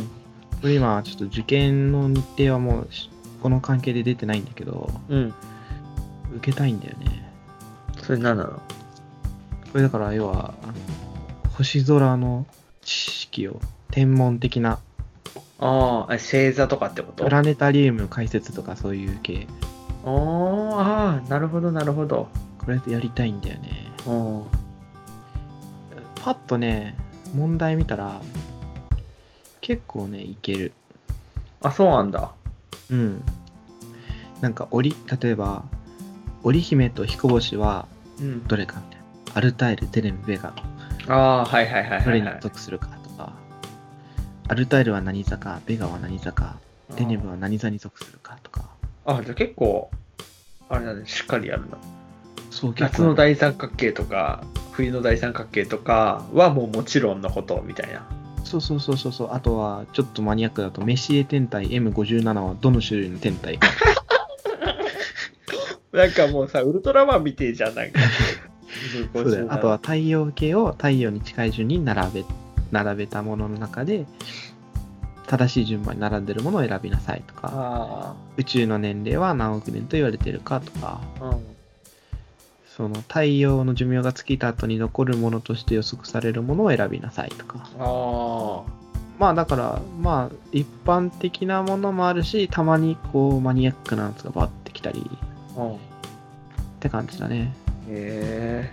[0.61, 3.09] これ今ちょっと受験の日程はもうし
[3.43, 5.35] この関係で出てないんだけど、うん。
[6.37, 7.33] 受けたいんだよね。
[8.03, 8.51] それ何なの？
[8.51, 8.61] こ
[9.75, 10.55] れだから要は、
[11.57, 12.47] 星空の
[12.83, 13.61] 知識を、
[13.91, 14.79] 天文的な、
[15.59, 17.25] ああ、星座とかってこと？
[17.25, 19.47] プラネタリウム解説とかそういう系、
[20.05, 22.29] あーあー、なるほどなるほど。
[22.59, 23.93] これやりたいんだよね。
[24.07, 24.45] うん。
[26.23, 26.97] パッとね、
[27.35, 28.21] 問題見たら、
[29.61, 30.73] 結構ね、いける。
[31.63, 32.33] あ、そうなんだ。
[32.91, 33.23] うん。
[34.41, 35.65] なんか、織、例えば、
[36.43, 37.87] 織姫と彦星は
[38.19, 38.47] うん。
[38.47, 39.05] どれかみたいな。
[39.35, 40.53] アルタイル、テレム、ベガ、
[41.09, 42.29] ああ、はいはいはいどれに。
[42.41, 43.33] 属するかとか、
[44.49, 46.57] アルタイルは何座か、ベガは何座か、
[46.97, 48.65] テネブは何座に属するかとか。
[49.07, 49.91] あ、じゃあ結構、
[50.69, 51.77] あれだね、しっかりやるな。
[52.51, 54.43] そう、結夏の構、大三角形とか、
[54.81, 58.07] 冬の大三角形とかはもうもちろんのことみたいな。
[58.45, 59.29] そうそうそうそうそう。
[59.33, 63.69] あとは、ちょっとマニアックだと、メシエ天体 M57 はどの種類の天体か。
[65.93, 68.01] なんかもうさ、ウルトラマンみてえじゃん、なんか。
[69.13, 69.47] そうだよ。
[69.51, 72.25] あとは太陽系を太陽に近い順に並べ、
[72.73, 74.07] 並べたものの中で、
[75.27, 81.60] 正しい順番に並んでるものを選びなさいとか、あ宇宙の年齢は何億年と言われてるかとか、あ、うん。
[82.81, 87.69] その太陽の寿命が尽きた後に残るものとして予測されるものを選びなさいとか。
[87.79, 88.63] あ
[89.19, 95.11] まあだから、まあ一般的なものもあるし、たまにこうマニアックなやつがバッてきたり
[95.59, 95.75] あ、うん。
[95.75, 95.79] っ
[96.81, 97.53] て感じだね。
[97.87, 98.73] へ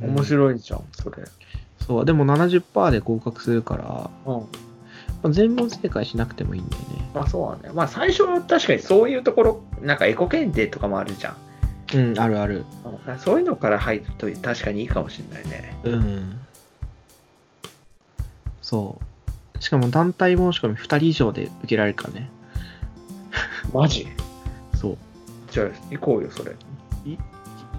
[0.00, 0.06] え。
[0.06, 1.16] 面白いじゃん、それ。
[1.86, 4.40] そう、でも70%で合格するから、うん。
[4.40, 4.48] ま
[5.24, 7.10] あ全問正解しなくてもいいんだよね。
[7.14, 7.74] まあそうだね。
[7.74, 11.45] まあ最初は確かにそういうところ、なんかエコ検定とかもあるじゃん。
[11.94, 12.64] うん、あるある。
[12.84, 15.78] うんそういうのから入ると確かにいいかもしれないね。
[15.84, 16.40] うん。
[18.62, 19.00] そ
[19.58, 19.62] う。
[19.62, 22.30] しかも団体申し込み2人以上で受けられるからね。
[23.72, 24.08] マジ？
[24.74, 24.98] そう。
[25.50, 26.52] じゃあ行こうよ、それ。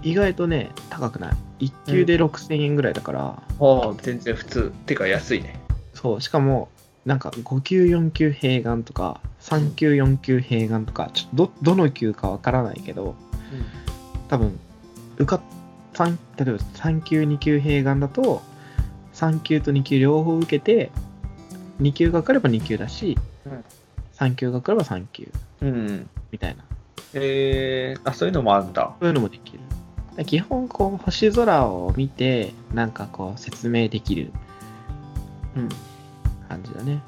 [0.02, 4.72] 意外とね、高くない？1級で6000円ぐらいだから、ああ、全然普通。
[4.86, 5.60] てか安いね。
[5.92, 6.68] そう、しかも、
[7.04, 13.16] なんか5級、4級併願とか、3級、4級併願とか、ちょっとど、どの級かわからないけど、
[14.28, 14.58] 多分、
[15.16, 15.40] 受かっ、
[15.94, 18.42] 三例えば3級、2級併願だと、
[19.14, 20.90] 3級と2級両方受けて、
[21.80, 23.64] 2級がかかれば2級だし、うん
[24.18, 25.30] 3級がかかれば3級、
[25.62, 25.68] うん。
[25.68, 26.10] うん。
[26.32, 26.64] みたいな。
[27.14, 28.96] えー、あ、そういうのもあるんだ。
[28.98, 29.60] そういうのもできる。
[30.16, 34.32] だ基本、こう、星空を見て、なんかこう、説明できる
[35.56, 35.68] うん。
[36.48, 37.00] 感じだね。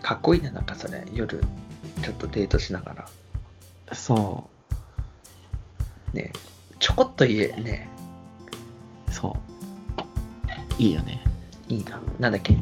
[0.00, 1.04] かっこいいね、なんかそれ。
[1.12, 1.44] 夜、
[2.02, 3.94] ちょっとデートしながら。
[3.94, 4.48] そ
[6.12, 6.32] ね
[6.78, 7.88] ちょこっと言え、ね
[9.08, 9.36] う、そ
[10.78, 10.82] う。
[10.82, 11.20] いいよね。
[11.68, 12.00] いいな。
[12.20, 12.56] なんだっけ？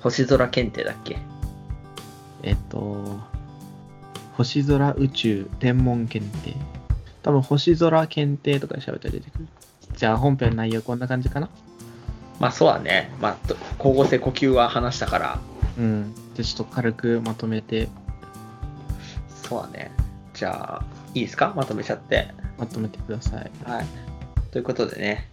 [0.00, 1.18] 星空検定だっけ？
[2.42, 3.20] えっと、
[4.32, 6.54] 星空宇宙天文検定。
[7.22, 9.48] 多分、星空検定とかで調べたら出てくる。
[9.96, 11.50] じゃあ、本編の内容こんな感じかな？
[12.40, 13.10] まあそうだね。
[13.20, 15.38] まあ、と光合成呼吸は話したから、
[15.76, 16.14] うん。
[16.34, 17.88] じゃあ、ちょっと軽くまとめて、
[19.42, 19.90] そうだね。
[20.32, 21.52] じゃあ、いいですか？
[21.54, 22.32] まとめちゃって。
[22.58, 23.50] まとめてください。
[23.64, 23.86] はい。
[24.50, 25.28] ということでね、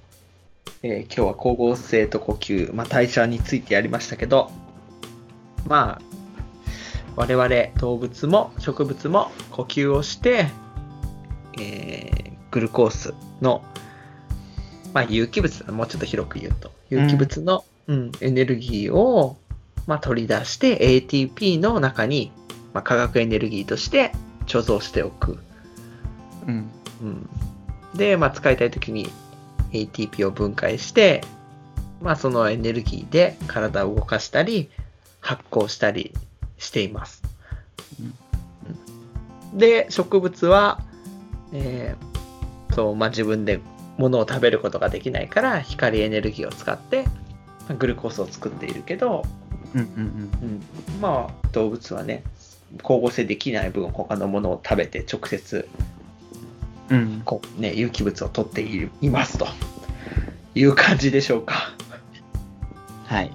[0.84, 4.52] えー今日は光合成と呼吸、まあ、代謝についてやりましたけど、
[5.68, 6.02] まあ、
[7.16, 7.50] 我々
[7.80, 10.48] 動物も植物も呼吸をして、
[11.60, 13.62] えーグルコースの、
[14.94, 19.38] まあ、有機物だもうちょっと広く言うと、有機物の、うんエネルギーを、
[19.86, 22.32] まあ、取り出して ATP の中に、
[22.74, 24.12] まあ、化学エネルギーとして
[24.48, 25.38] 貯蔵しておく。
[26.48, 26.72] うん。
[27.02, 27.30] うん、
[27.96, 29.10] で、まあ、使いたいときに
[29.72, 31.24] ATP を分解して、
[32.02, 34.70] まあ、そのエネルギーで体を動かしたり、
[35.22, 36.14] 発酵したり
[36.58, 37.24] しています。
[39.54, 39.58] うん。
[39.58, 40.82] で、植物は、
[41.54, 42.16] えー
[42.76, 43.62] そう、まあ、自分で
[43.98, 47.12] 物を食べることができないから、光エネルギーを使って、ま
[47.70, 49.24] あグルコースを作っているけど、
[49.74, 50.62] うんうんうん、
[51.02, 52.24] まあ動物はね
[52.80, 55.68] 光合成できない分他のものを食べて直接
[56.90, 56.98] うん。
[56.98, 57.22] うん。
[57.26, 59.48] こう、ね、有機物を取っているいますと
[60.54, 61.72] いう感じでしょうか。
[63.06, 63.32] はい。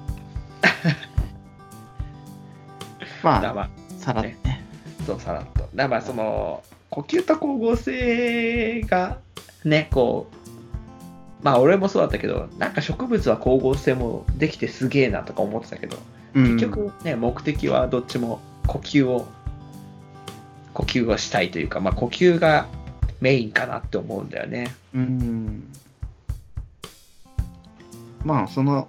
[3.23, 4.65] まあ、だまあさらっとね。
[5.07, 5.69] そうさらっと。
[5.75, 9.19] だまあその呼吸と光合成が
[9.65, 15.97] ねこうまあ俺もそうだったけどなんか植物は光合成もできてすげえなとか思ってたけど
[16.35, 19.27] うん結局ね、目的はどっちも呼吸を
[20.75, 22.67] 呼吸をしたいというか、まあ、呼吸が
[23.21, 24.75] メインかなって思うんだよね。
[24.95, 25.65] うん。
[28.25, 28.89] まあ、その、